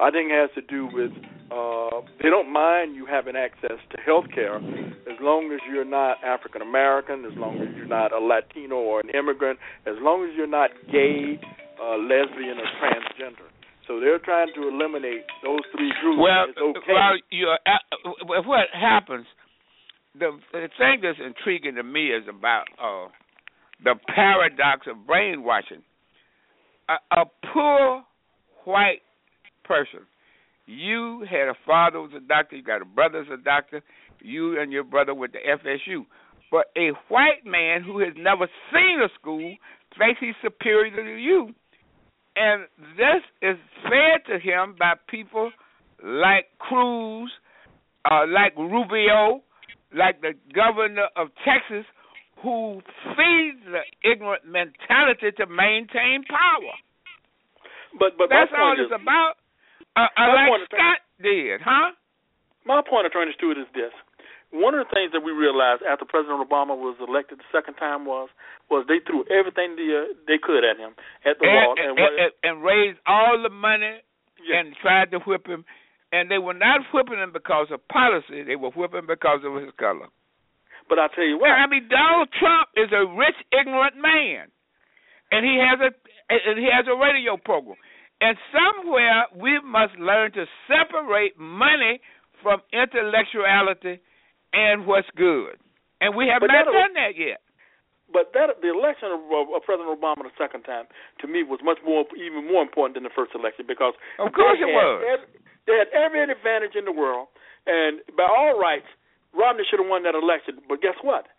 I 0.00 0.10
think 0.10 0.30
it 0.30 0.34
has 0.34 0.50
to 0.56 0.62
do 0.62 0.88
with 0.92 1.12
uh, 1.50 2.00
they 2.22 2.30
don't 2.30 2.52
mind 2.52 2.94
you 2.94 3.06
having 3.06 3.36
access 3.36 3.78
to 3.90 4.00
health 4.04 4.26
care 4.34 4.56
as 4.56 5.18
long 5.20 5.52
as 5.52 5.60
you're 5.70 5.84
not 5.84 6.22
African 6.24 6.62
American, 6.62 7.24
as 7.24 7.36
long 7.36 7.60
as 7.60 7.68
you're 7.76 7.86
not 7.86 8.12
a 8.12 8.18
Latino 8.18 8.76
or 8.76 9.00
an 9.00 9.10
immigrant, 9.10 9.58
as 9.86 9.94
long 10.00 10.24
as 10.28 10.30
you're 10.36 10.46
not 10.46 10.70
gay, 10.90 11.40
uh, 11.82 11.96
lesbian, 11.96 12.58
or 12.58 12.68
transgender. 12.80 13.48
So 13.90 13.98
they're 13.98 14.22
trying 14.22 14.54
to 14.54 14.68
eliminate 14.68 15.26
those 15.42 15.66
three 15.74 15.90
groups. 16.00 16.22
Well, 16.22 16.46
okay. 16.46 16.94
well, 16.94 17.18
you're, 17.30 17.58
uh, 17.66 18.42
what 18.46 18.70
happens 18.72 19.26
the 20.14 20.38
the 20.52 20.68
thing 20.78 21.00
that's 21.02 21.18
intriguing 21.24 21.76
to 21.76 21.82
me 21.82 22.08
is 22.08 22.24
about 22.28 22.64
uh, 22.82 23.08
the 23.82 23.94
paradox 24.14 24.86
of 24.88 25.06
brainwashing. 25.06 25.82
A, 26.88 27.20
a 27.20 27.24
poor 27.52 28.02
white 28.64 29.02
person. 29.64 30.00
You 30.66 31.26
had 31.28 31.48
a 31.48 31.54
father 31.66 31.98
who 31.98 32.02
was 32.04 32.12
a 32.16 32.26
doctor. 32.26 32.56
You 32.56 32.62
got 32.62 32.82
a 32.82 32.84
brother 32.84 33.24
who's 33.24 33.38
a 33.40 33.42
doctor. 33.42 33.82
You 34.20 34.60
and 34.60 34.72
your 34.72 34.84
brother 34.84 35.14
went 35.14 35.32
to 35.32 35.38
FSU. 35.38 36.04
But 36.50 36.66
a 36.76 36.90
white 37.08 37.44
man 37.44 37.82
who 37.82 38.00
has 38.00 38.14
never 38.16 38.48
seen 38.72 39.00
a 39.04 39.08
school 39.18 39.54
thinks 39.98 40.20
he's 40.20 40.34
superior 40.42 40.94
to 40.96 41.16
you. 41.16 41.54
And 42.40 42.64
this 42.96 43.20
is 43.42 43.56
fed 43.84 44.24
to 44.32 44.40
him 44.40 44.74
by 44.78 44.94
people 45.08 45.52
like 46.02 46.46
Cruz, 46.58 47.30
uh, 48.10 48.24
like 48.32 48.56
Rubio, 48.56 49.42
like 49.92 50.22
the 50.22 50.32
governor 50.54 51.12
of 51.16 51.28
Texas 51.44 51.84
who 52.42 52.80
feeds 53.12 53.60
the 53.68 53.84
ignorant 54.08 54.48
mentality 54.48 55.36
to 55.36 55.44
maintain 55.52 56.24
power. 56.24 56.72
But 57.98 58.16
but 58.16 58.30
that's 58.30 58.50
all 58.56 58.72
it's 58.72 58.88
about. 58.88 59.34
Uh, 59.96 60.08
uh, 60.16 60.32
like 60.32 60.64
Scott 60.72 61.04
did, 61.20 61.60
huh? 61.60 61.92
My 62.64 62.80
point 62.88 63.04
of 63.04 63.12
turning 63.12 63.34
to 63.36 63.40
do 63.40 63.50
it 63.50 63.60
is 63.60 63.68
this: 63.74 63.92
one 64.50 64.74
of 64.74 64.82
the 64.82 64.90
things 64.90 65.14
that 65.14 65.22
we 65.22 65.30
realized 65.30 65.82
after 65.86 66.04
President 66.04 66.42
Obama 66.42 66.74
was 66.74 66.98
elected 66.98 67.38
the 67.38 67.50
second 67.54 67.74
time 67.74 68.04
was 68.04 68.28
was 68.70 68.84
they 68.90 68.98
threw 69.06 69.22
everything 69.30 69.78
they, 69.78 69.90
uh, 69.90 70.10
they 70.26 70.38
could 70.42 70.66
at 70.66 70.76
him 70.76 70.94
at 71.22 71.38
the 71.38 71.46
and, 71.46 71.54
wall 71.54 71.74
and, 71.78 71.98
and, 71.98 72.14
and, 72.18 72.32
and 72.42 72.54
raised 72.62 72.98
all 73.06 73.38
the 73.42 73.50
money 73.50 74.02
yes. 74.42 74.58
and 74.58 74.74
tried 74.82 75.10
to 75.10 75.18
whip 75.22 75.46
him 75.46 75.64
and 76.12 76.30
they 76.30 76.38
were 76.38 76.54
not 76.54 76.82
whipping 76.92 77.18
him 77.18 77.32
because 77.32 77.68
of 77.70 77.86
policy; 77.88 78.42
they 78.42 78.56
were 78.56 78.70
whipping 78.74 79.06
him 79.06 79.06
because 79.06 79.40
of 79.46 79.54
his 79.62 79.70
color. 79.78 80.10
But 80.88 80.98
I 80.98 81.06
tell 81.14 81.24
you 81.24 81.38
what, 81.38 81.54
I 81.54 81.66
mean, 81.70 81.86
Donald 81.88 82.28
Trump 82.34 82.68
is 82.74 82.90
a 82.90 83.06
rich, 83.06 83.38
ignorant 83.54 83.94
man, 83.94 84.50
and 85.30 85.46
he 85.46 85.58
has 85.62 85.78
a 85.78 85.90
and 86.30 86.58
he 86.58 86.66
has 86.70 86.86
a 86.90 86.98
radio 86.98 87.36
program. 87.36 87.78
And 88.20 88.36
somewhere 88.52 89.26
we 89.34 89.58
must 89.64 89.96
learn 89.98 90.32
to 90.32 90.44
separate 90.68 91.38
money 91.38 92.00
from 92.42 92.60
intellectuality 92.72 94.02
and 94.52 94.86
what's 94.86 95.08
good. 95.16 95.56
And 96.00 96.16
we 96.16 96.26
have 96.32 96.40
but 96.40 96.48
not 96.48 96.66
done 96.66 96.94
that 96.96 97.14
yet. 97.16 97.44
But 98.10 98.34
that 98.34 98.58
the 98.58 98.74
election 98.74 99.14
of, 99.14 99.22
of 99.30 99.62
President 99.62 99.86
Obama 99.86 100.26
the 100.26 100.34
second 100.34 100.66
time 100.66 100.90
to 101.22 101.30
me 101.30 101.46
was 101.46 101.62
much 101.62 101.78
more, 101.86 102.02
even 102.18 102.42
more 102.42 102.62
important 102.62 102.98
than 102.98 103.06
the 103.06 103.14
first 103.14 103.30
election 103.38 103.70
because 103.70 103.94
of 104.18 104.34
course 104.34 104.58
it 104.58 104.66
was. 104.66 105.06
Every, 105.06 105.28
they 105.70 105.78
had 105.78 105.88
every 105.94 106.18
advantage 106.26 106.74
in 106.74 106.82
the 106.82 106.96
world, 106.96 107.30
and 107.70 108.02
by 108.18 108.26
all 108.26 108.58
rights, 108.58 108.90
Romney 109.30 109.62
should 109.68 109.78
have 109.78 109.86
won 109.86 110.02
that 110.02 110.18
election. 110.18 110.58
But 110.66 110.82
guess 110.82 110.98
what? 111.06 111.30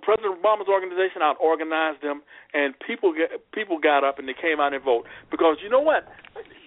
President 0.00 0.40
Obama's 0.40 0.72
organization 0.72 1.20
out 1.20 1.36
organized 1.36 2.00
them, 2.00 2.24
and 2.56 2.72
people 2.80 3.12
get, 3.12 3.36
people 3.52 3.76
got 3.76 4.00
up 4.00 4.16
and 4.18 4.24
they 4.24 4.32
came 4.32 4.56
out 4.56 4.72
and 4.72 4.80
voted 4.80 5.10
because 5.28 5.60
you 5.60 5.68
know 5.68 5.84
what? 5.84 6.08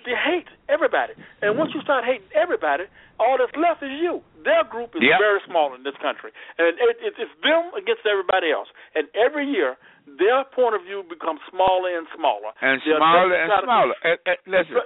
They 0.06 0.14
hate 0.14 0.46
everybody, 0.70 1.18
and 1.42 1.58
once 1.58 1.74
you 1.74 1.82
start 1.82 2.06
hating 2.06 2.30
everybody, 2.38 2.86
all 3.18 3.42
that's 3.42 3.54
left 3.58 3.82
is 3.82 3.90
you. 3.98 4.22
Their 4.46 4.62
group 4.62 4.94
is 4.94 5.02
yep. 5.02 5.18
very 5.18 5.42
small 5.50 5.74
in 5.74 5.82
this 5.82 5.98
country, 5.98 6.30
and 6.62 6.70
it, 6.70 6.78
it, 7.02 7.18
it's 7.18 7.36
them 7.42 7.74
against 7.74 8.06
everybody 8.06 8.54
else. 8.54 8.70
And 8.94 9.10
every 9.18 9.50
year, 9.50 9.74
their 10.06 10.46
point 10.54 10.78
of 10.78 10.86
view 10.86 11.02
becomes 11.10 11.42
smaller 11.50 11.98
and 11.98 12.06
smaller, 12.14 12.54
and 12.62 12.78
smaller 12.86 13.34
and 13.34 13.50
smaller. 13.66 13.98
And, 14.06 14.18
and 14.30 14.38
listen, 14.46 14.86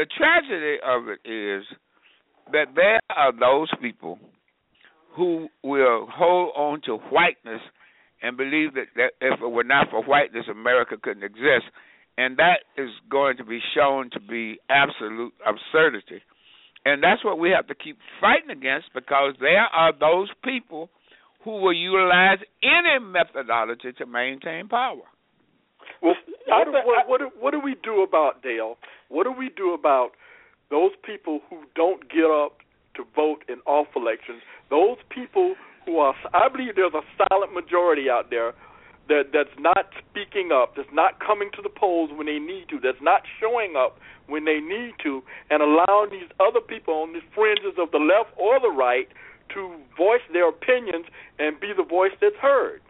the 0.00 0.08
tragedy 0.16 0.80
of 0.80 1.12
it 1.12 1.20
is 1.28 1.68
that 2.52 2.72
there 2.74 3.04
are 3.12 3.36
those 3.36 3.68
people 3.80 4.18
who 5.16 5.48
will 5.62 6.08
hold 6.10 6.52
on 6.56 6.80
to 6.88 6.96
whiteness 7.12 7.60
and 8.22 8.36
believe 8.36 8.74
that, 8.74 8.88
that 8.96 9.12
if 9.20 9.40
it 9.40 9.50
were 9.50 9.64
not 9.64 9.90
for 9.90 10.02
whiteness, 10.02 10.46
America 10.50 10.96
couldn't 11.00 11.22
exist. 11.22 11.68
And 12.16 12.36
that 12.38 12.60
is 12.76 12.90
going 13.10 13.36
to 13.38 13.44
be 13.44 13.60
shown 13.74 14.10
to 14.10 14.20
be 14.20 14.58
absolute 14.70 15.32
absurdity. 15.44 16.22
And 16.84 17.02
that's 17.02 17.24
what 17.24 17.38
we 17.38 17.50
have 17.50 17.66
to 17.68 17.74
keep 17.74 17.98
fighting 18.20 18.50
against 18.50 18.88
because 18.94 19.34
there 19.40 19.66
are 19.72 19.92
those 19.98 20.28
people 20.44 20.90
who 21.42 21.60
will 21.60 21.74
utilize 21.74 22.38
any 22.62 23.04
methodology 23.04 23.92
to 23.98 24.06
maintain 24.06 24.68
power. 24.68 25.02
Well, 26.02 26.14
what, 26.46 26.68
what, 26.86 27.08
what, 27.08 27.20
what 27.40 27.50
do 27.50 27.60
we 27.60 27.76
do 27.82 28.02
about 28.02 28.42
Dale? 28.42 28.76
What 29.08 29.24
do 29.24 29.32
we 29.32 29.50
do 29.56 29.74
about 29.74 30.10
those 30.70 30.92
people 31.04 31.40
who 31.50 31.62
don't 31.74 32.02
get 32.10 32.30
up 32.30 32.58
to 32.96 33.04
vote 33.14 33.44
in 33.48 33.56
off 33.66 33.88
elections, 33.96 34.40
those 34.70 34.96
people 35.10 35.54
who 35.84 35.98
are, 35.98 36.14
I 36.32 36.48
believe 36.48 36.76
there's 36.76 36.94
a 36.94 37.04
silent 37.28 37.52
majority 37.52 38.08
out 38.08 38.30
there 38.30 38.54
that 39.08 39.32
that's 39.32 39.54
not 39.58 39.86
speaking 39.98 40.50
up, 40.52 40.76
that's 40.76 40.92
not 40.92 41.20
coming 41.20 41.50
to 41.54 41.62
the 41.62 41.68
polls 41.68 42.10
when 42.14 42.26
they 42.26 42.38
need 42.38 42.68
to, 42.70 42.80
that's 42.80 43.02
not 43.02 43.22
showing 43.40 43.74
up 43.76 43.98
when 44.26 44.44
they 44.44 44.60
need 44.60 44.92
to, 45.02 45.22
and 45.50 45.62
allowing 45.62 46.10
these 46.10 46.30
other 46.40 46.60
people 46.60 46.94
on 46.94 47.12
the 47.12 47.20
fringes 47.34 47.78
of 47.78 47.90
the 47.90 47.98
left 47.98 48.32
or 48.38 48.58
the 48.60 48.70
right 48.70 49.08
to 49.52 49.76
voice 49.96 50.24
their 50.32 50.48
opinions 50.48 51.04
and 51.38 51.60
be 51.60 51.72
the 51.76 51.84
voice 51.84 52.12
that's 52.20 52.36
heard. 52.40 52.80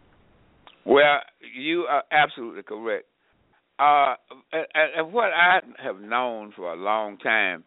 Well, 0.86 1.20
you 1.56 1.82
are 1.82 2.04
absolutely 2.12 2.62
correct. 2.62 3.06
Uh, 3.78 4.14
and, 4.52 4.66
and 4.96 5.12
what 5.12 5.30
I 5.32 5.60
have 5.82 6.00
known 6.00 6.52
for 6.54 6.72
a 6.72 6.76
long 6.76 7.18
time, 7.18 7.64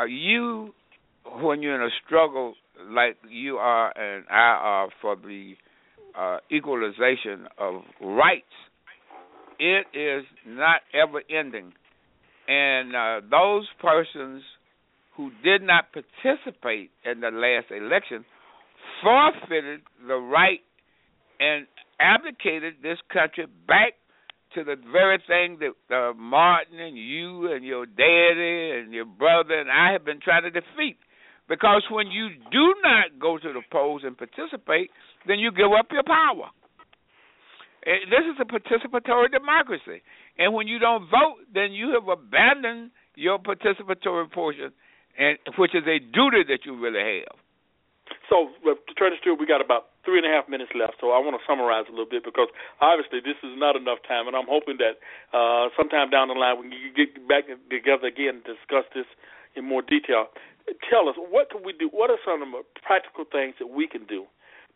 are 0.00 0.08
you 0.08 0.74
when 1.40 1.62
you're 1.62 1.80
in 1.80 1.86
a 1.86 1.94
struggle 2.04 2.54
like 2.90 3.16
you 3.28 3.58
are 3.58 3.96
and 3.96 4.24
I 4.28 4.34
are 4.34 4.88
for 5.00 5.16
the 5.16 5.54
uh, 6.18 6.38
equalization 6.50 7.46
of 7.58 7.82
rights, 8.00 8.44
it 9.58 9.86
is 9.94 10.24
not 10.46 10.80
ever 10.94 11.22
ending. 11.30 11.72
And 12.48 12.96
uh, 12.96 13.20
those 13.30 13.66
persons 13.80 14.42
who 15.16 15.30
did 15.44 15.62
not 15.62 15.92
participate 15.92 16.90
in 17.04 17.20
the 17.20 17.30
last 17.30 17.70
election 17.70 18.24
forfeited 19.02 19.80
the 20.06 20.16
right 20.16 20.60
and 21.38 21.66
abdicated 22.00 22.74
this 22.82 22.98
country 23.12 23.46
back 23.66 23.94
to 24.54 24.64
the 24.64 24.76
very 24.90 25.22
thing 25.28 25.58
that 25.60 25.94
uh, 25.94 26.12
Martin 26.14 26.78
and 26.78 26.96
you 26.96 27.52
and 27.52 27.64
your 27.64 27.86
daddy 27.86 28.80
and 28.80 28.92
your 28.92 29.04
brother 29.04 29.54
and 29.54 29.70
I 29.70 29.92
have 29.92 30.04
been 30.04 30.20
trying 30.20 30.42
to 30.42 30.50
defeat. 30.50 30.96
Because 31.48 31.82
when 31.90 32.08
you 32.08 32.28
do 32.50 32.74
not 32.82 33.18
go 33.20 33.38
to 33.38 33.52
the 33.52 33.62
polls 33.72 34.02
and 34.04 34.16
participate, 34.16 34.90
then 35.30 35.38
you 35.38 35.54
give 35.54 35.70
up 35.70 35.86
your 35.94 36.02
power. 36.02 36.50
This 37.86 38.26
is 38.26 38.36
a 38.42 38.44
participatory 38.44 39.30
democracy. 39.30 40.02
And 40.36 40.52
when 40.52 40.66
you 40.66 40.78
don't 40.82 41.06
vote, 41.06 41.46
then 41.54 41.70
you 41.70 41.94
have 41.94 42.10
abandoned 42.10 42.90
your 43.14 43.38
participatory 43.38 44.30
portion, 44.32 44.74
and 45.16 45.38
which 45.56 45.74
is 45.74 45.86
a 45.86 46.02
duty 46.02 46.42
that 46.50 46.66
you 46.66 46.74
really 46.74 47.22
have. 47.22 47.38
So, 48.28 48.50
Attorney 48.90 49.16
Stewart, 49.22 49.38
we 49.38 49.46
got 49.46 49.62
about 49.62 49.94
three 50.04 50.18
and 50.18 50.26
a 50.26 50.34
half 50.34 50.48
minutes 50.50 50.72
left, 50.74 50.98
so 51.00 51.14
I 51.14 51.22
want 51.22 51.38
to 51.38 51.42
summarize 51.46 51.86
a 51.86 51.94
little 51.94 52.10
bit 52.10 52.24
because 52.26 52.50
obviously 52.82 53.22
this 53.22 53.38
is 53.46 53.54
not 53.54 53.76
enough 53.76 54.02
time, 54.06 54.26
and 54.26 54.34
I'm 54.34 54.50
hoping 54.50 54.82
that 54.82 54.98
uh, 55.30 55.70
sometime 55.78 56.10
down 56.10 56.26
the 56.26 56.34
line 56.34 56.58
we 56.58 56.74
can 56.74 56.90
get 56.94 57.14
back 57.28 57.46
together 57.70 58.10
again 58.10 58.42
and 58.42 58.44
discuss 58.44 58.82
this 58.94 59.06
in 59.54 59.62
more 59.62 59.82
detail. 59.82 60.26
Tell 60.90 61.06
us 61.06 61.14
what 61.18 61.50
can 61.50 61.62
we 61.62 61.72
do? 61.72 61.90
What 61.90 62.10
are 62.10 62.18
some 62.26 62.42
of 62.42 62.50
the 62.50 62.62
practical 62.82 63.26
things 63.30 63.54
that 63.62 63.70
we 63.70 63.86
can 63.86 64.06
do 64.06 64.26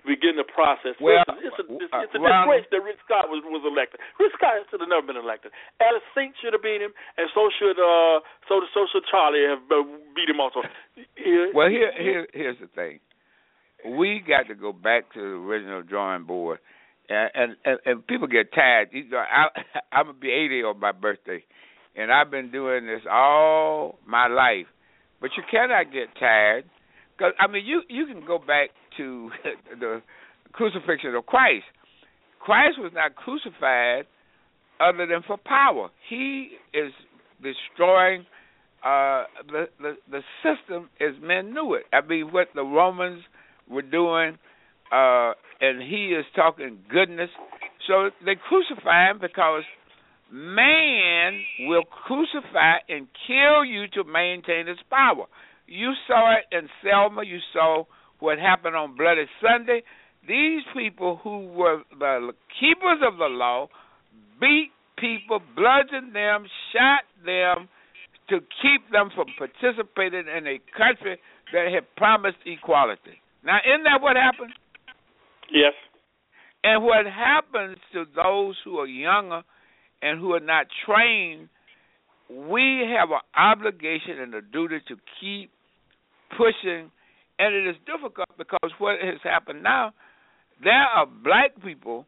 begin 0.05 0.37
the 0.37 0.47
process? 0.47 0.95
Well, 1.01 1.25
it's 1.41 1.59
a, 1.59 1.65
it's, 1.69 1.89
it's 1.89 2.15
a 2.15 2.21
uh, 2.21 2.45
disgrace 2.45 2.69
that 2.71 2.81
Rick 2.85 3.01
Scott 3.05 3.33
was 3.33 3.41
was 3.45 3.65
elected. 3.65 4.01
Rick 4.21 4.37
Scott 4.37 4.61
should 4.71 4.85
have 4.85 4.93
never 4.93 5.05
been 5.05 5.21
elected. 5.21 5.51
Alex 5.81 6.05
Sink 6.13 6.37
should 6.39 6.53
have 6.53 6.65
beat 6.65 6.85
him, 6.85 6.93
and 7.17 7.27
so 7.33 7.49
should 7.57 7.81
uh 7.81 8.21
so 8.47 8.63
so 8.77 8.87
should 8.93 9.05
Charlie 9.11 9.49
have 9.49 9.65
uh, 9.73 9.85
beat 10.13 10.29
him 10.29 10.39
also. 10.39 10.63
Well, 11.57 11.69
here 11.69 11.91
here 11.97 12.29
here's 12.33 12.61
the 12.61 12.69
thing 12.69 13.01
we 13.85 14.23
got 14.27 14.49
to 14.49 14.55
go 14.55 14.73
back 14.73 15.13
to 15.15 15.21
the 15.21 15.27
original 15.27 15.83
drawing 15.83 16.25
board, 16.25 16.59
and 17.09 17.31
and, 17.35 17.57
and, 17.65 17.79
and 17.85 18.07
people 18.07 18.27
get 18.27 18.53
tired. 18.53 18.89
I, 18.93 19.47
I'm 19.93 20.07
gonna 20.07 20.19
be 20.19 20.31
80 20.31 20.63
on 20.63 20.81
my 20.81 20.93
birthday, 20.93 21.45
and 21.95 22.13
I've 22.13 22.31
been 22.31 22.51
doing 22.51 22.87
this 22.87 23.03
all 23.11 23.99
my 24.07 24.27
life. 24.27 24.67
But 25.21 25.31
you 25.37 25.43
cannot 25.51 25.93
get 25.93 26.09
tired, 26.19 26.65
because 27.17 27.33
I 27.39 27.47
mean, 27.47 27.65
you 27.67 27.83
you 27.89 28.07
can 28.07 28.27
go 28.27 28.39
back 28.39 28.71
to 28.97 29.31
the 29.81 30.03
crucifixion 30.53 31.15
of 31.15 31.27
Christ. 31.27 31.65
Christ 32.41 32.79
was 32.79 32.93
not 32.95 33.15
crucified 33.15 34.07
other 34.81 35.07
than 35.07 35.23
for 35.27 35.37
power. 35.37 35.89
He 36.09 36.51
is 36.73 36.93
destroying 37.43 38.27
uh, 38.85 39.25
the, 39.47 39.65
the 39.81 39.93
the 40.11 40.21
system 40.43 40.91
as 41.01 41.15
men 41.23 41.55
knew 41.55 41.75
it. 41.75 41.85
I 41.93 42.07
mean, 42.07 42.33
what 42.33 42.49
the 42.55 42.63
Romans 42.63 43.23
were 43.69 43.83
doing, 43.83 44.37
uh, 44.93 45.33
and 45.61 45.81
he 45.83 46.15
is 46.19 46.25
talking 46.37 46.79
goodness. 46.91 47.31
So 47.89 48.11
they 48.25 48.35
crucify 48.49 49.11
him 49.11 49.19
because 49.21 49.63
man 50.31 51.41
will 51.61 51.85
crucify 51.85 52.77
and 52.89 53.07
kill 53.27 53.65
you 53.65 53.87
to 53.95 54.05
maintain 54.05 54.67
his 54.67 54.79
power. 54.91 55.27
You 55.67 55.93
saw 56.07 56.35
it 56.37 56.55
in 56.55 56.69
Selma. 56.83 57.25
You 57.25 57.39
saw 57.53 57.85
what 58.25 58.39
happened 58.39 58.75
on 58.75 58.97
Bloody 58.97 59.27
Sunday. 59.41 59.83
These 60.27 60.63
people 60.75 61.21
who 61.23 61.47
were 61.49 61.83
the 61.99 62.33
keepers 62.59 63.01
of 63.07 63.19
the 63.19 63.29
law 63.29 63.69
beat 64.41 64.71
people, 64.99 65.41
bludgeoned 65.55 66.15
them, 66.15 66.47
shot 66.73 67.05
them 67.25 67.69
to 68.31 68.41
keep 68.63 68.91
them 68.91 69.11
from 69.15 69.27
participating 69.37 70.25
in 70.27 70.47
a 70.47 70.59
country 70.77 71.19
that 71.53 71.71
had 71.73 71.85
promised 71.97 72.39
equality. 72.47 73.21
Now, 73.45 73.59
isn't 73.59 73.85
that 73.85 74.01
what 74.01 74.17
happened? 74.17 74.53
Yes. 75.53 75.75
And 76.63 76.83
what 76.83 77.05
happens 77.05 77.77
to 77.93 78.05
those 78.17 78.57
who 78.65 78.79
are 78.79 78.87
younger 78.87 79.43
and 80.01 80.19
who 80.19 80.33
are 80.33 80.41
not 80.41 80.67
trained, 80.87 81.51
we 82.31 82.91
have 82.97 83.11
an 83.11 83.21
obligation 83.37 84.19
and 84.21 84.35
a 84.35 84.41
duty 84.41 84.79
to 84.89 84.97
keep 85.21 85.51
pushing. 86.31 86.91
And 87.39 87.55
it 87.55 87.67
is 87.69 87.77
difficult 87.85 88.29
because 88.39 88.71
what 88.79 88.97
has 89.01 89.21
happened 89.23 89.63
now, 89.63 89.93
there 90.63 90.73
are 90.73 91.07
black 91.07 91.61
people 91.65 92.07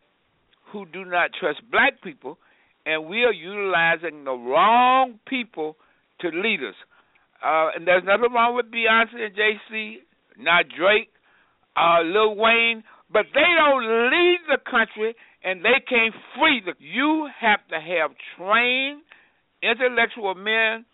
who 0.72 0.86
do 0.86 1.04
not 1.04 1.30
trust 1.38 1.60
black 1.70 2.02
people, 2.02 2.38
and 2.84 3.06
we 3.06 3.24
are 3.24 3.32
utilizing 3.32 4.24
the 4.24 4.32
wrong 4.32 5.18
people 5.26 5.76
to 6.20 6.28
lead 6.28 6.60
us. 6.60 6.74
Uh, 7.44 7.68
and 7.74 7.86
there's 7.86 8.04
nothing 8.04 8.32
wrong 8.32 8.54
with 8.54 8.66
Beyonce 8.66 9.26
and 9.26 9.34
Jay-Z, 9.34 9.98
not 10.38 10.64
Drake, 10.76 11.10
uh, 11.76 12.02
Lil 12.02 12.36
Wayne, 12.36 12.82
but 13.12 13.26
they 13.34 13.46
don't 13.56 14.10
lead 14.10 14.38
the 14.48 14.58
country 14.68 15.14
and 15.44 15.64
they 15.64 15.78
can't 15.88 16.14
free 16.34 16.62
the. 16.64 16.72
You 16.78 17.28
have 17.40 17.60
to 17.68 17.76
have 17.76 18.10
trained 18.36 19.02
intellectual 19.62 20.34
men 20.34 20.84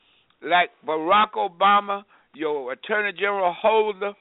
like 0.42 0.70
Barack 0.86 1.32
Obama, 1.36 2.02
your 2.34 2.72
Attorney 2.72 3.12
General 3.12 3.54
Holder, 3.58 4.12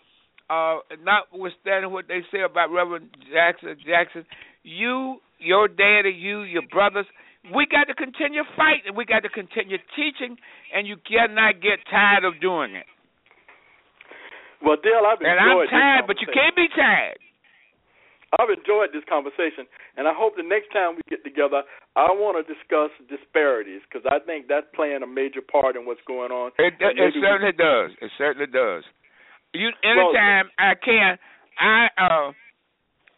uh, 0.50 0.80
notwithstanding 1.04 1.92
what 1.92 2.08
they 2.08 2.22
say 2.32 2.42
about 2.42 2.72
Reverend 2.72 3.10
Jackson 3.32 3.76
Jackson, 3.86 4.26
you, 4.64 5.18
your 5.40 5.68
daddy, 5.68 6.12
you, 6.12 6.42
your 6.44 6.64
brothers, 6.72 7.06
we 7.50 7.66
got 7.66 7.90
to 7.90 7.96
continue 7.96 8.44
fighting. 8.56 8.94
We 8.96 9.06
got 9.06 9.24
to 9.26 9.30
continue 9.30 9.78
teaching, 9.98 10.38
and 10.74 10.86
you 10.86 10.98
cannot 11.02 11.62
get 11.62 11.82
tired 11.90 12.24
of 12.24 12.40
doing 12.40 12.76
it. 12.76 12.86
Well, 14.62 14.78
Dale, 14.78 15.02
I've 15.10 15.18
enjoyed 15.18 15.34
And 15.34 15.42
I'm 15.42 15.68
tired, 15.70 16.06
but 16.06 16.22
you 16.22 16.30
can't 16.30 16.56
be 16.56 16.70
tired. 16.70 17.18
I've 18.40 18.48
enjoyed 18.48 18.96
this 18.96 19.04
conversation, 19.12 19.68
and 19.98 20.08
I 20.08 20.16
hope 20.16 20.40
the 20.40 20.48
next 20.48 20.72
time 20.72 20.96
we 20.96 21.04
get 21.10 21.20
together, 21.28 21.68
I 22.00 22.08
want 22.16 22.40
to 22.40 22.48
discuss 22.48 22.94
disparities 23.12 23.84
because 23.84 24.08
I 24.08 24.24
think 24.24 24.48
that's 24.48 24.70
playing 24.72 25.04
a 25.04 25.10
major 25.10 25.44
part 25.44 25.76
in 25.76 25.84
what's 25.84 26.00
going 26.08 26.32
on. 26.32 26.56
It, 26.56 26.80
it, 26.80 26.96
it 26.96 27.12
certainly 27.20 27.52
we... 27.52 27.60
does. 27.60 27.90
It 28.00 28.12
certainly 28.16 28.48
does. 28.48 28.88
You 29.54 29.70
anytime 29.84 30.50
I 30.58 30.74
can, 30.76 31.18
I 31.60 31.88
uh, 31.98 32.32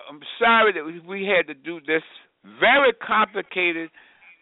I'm 0.09 0.21
sorry 0.39 0.73
that 0.73 1.07
we 1.07 1.25
had 1.25 1.47
to 1.47 1.53
do 1.53 1.79
this 1.85 2.03
very 2.59 2.91
complicated 2.93 3.89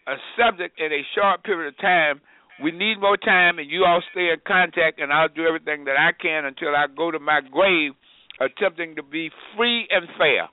uh, 0.07 0.15
subject 0.37 0.79
in 0.79 0.91
a 0.91 1.01
short 1.15 1.43
period 1.43 1.73
of 1.73 1.77
time 1.79 2.21
we 2.61 2.71
need 2.71 3.01
more 3.01 3.17
time, 3.17 3.57
and 3.57 3.69
you 3.69 3.85
all 3.85 4.01
stay 4.11 4.29
in 4.29 4.37
contact, 4.45 5.01
and 5.01 5.11
I'll 5.11 5.33
do 5.33 5.45
everything 5.45 5.85
that 5.85 5.97
I 5.97 6.13
can 6.13 6.45
until 6.45 6.77
I 6.77 6.85
go 6.85 7.09
to 7.09 7.19
my 7.19 7.41
grave, 7.41 7.93
attempting 8.39 8.95
to 8.95 9.03
be 9.03 9.29
free 9.57 9.87
and 9.89 10.05
fair. 10.17 10.49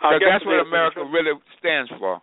Because 0.00 0.20
that's 0.24 0.44
what 0.44 0.60
America 0.60 1.04
really 1.04 1.36
stands 1.58 1.90
for. 1.98 2.20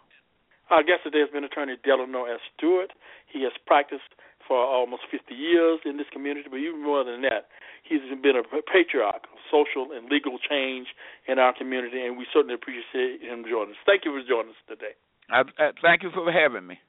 Our 0.69 0.83
guest 0.83 1.05
today 1.05 1.21
has 1.21 1.29
been 1.29 1.45
Attorney 1.45 1.77
Delano 1.85 2.25
S. 2.25 2.41
Stewart. 2.57 2.91
He 3.31 3.43
has 3.43 3.53
practiced 3.65 4.09
for 4.47 4.57
almost 4.57 5.03
50 5.11 5.33
years 5.33 5.79
in 5.85 5.97
this 5.97 6.09
community, 6.11 6.47
but 6.49 6.57
even 6.57 6.83
more 6.83 7.03
than 7.03 7.21
that, 7.23 7.49
he's 7.87 8.03
been 8.21 8.35
a 8.35 8.43
patriarch 8.71 9.23
of 9.31 9.39
social 9.49 9.95
and 9.95 10.09
legal 10.11 10.37
change 10.37 10.87
in 11.27 11.39
our 11.39 11.53
community, 11.55 12.05
and 12.05 12.17
we 12.17 12.25
certainly 12.33 12.55
appreciate 12.55 13.21
him 13.21 13.43
joining 13.49 13.73
us. 13.73 13.81
Thank 13.85 14.05
you 14.05 14.11
for 14.11 14.21
joining 14.27 14.51
us 14.51 14.61
today. 14.67 14.93
I, 15.29 15.41
I, 15.57 15.71
thank 15.81 16.03
you 16.03 16.11
for 16.13 16.31
having 16.31 16.67
me. 16.67 16.79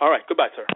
All 0.00 0.10
right. 0.10 0.22
Goodbye, 0.28 0.48
sir. 0.54 0.66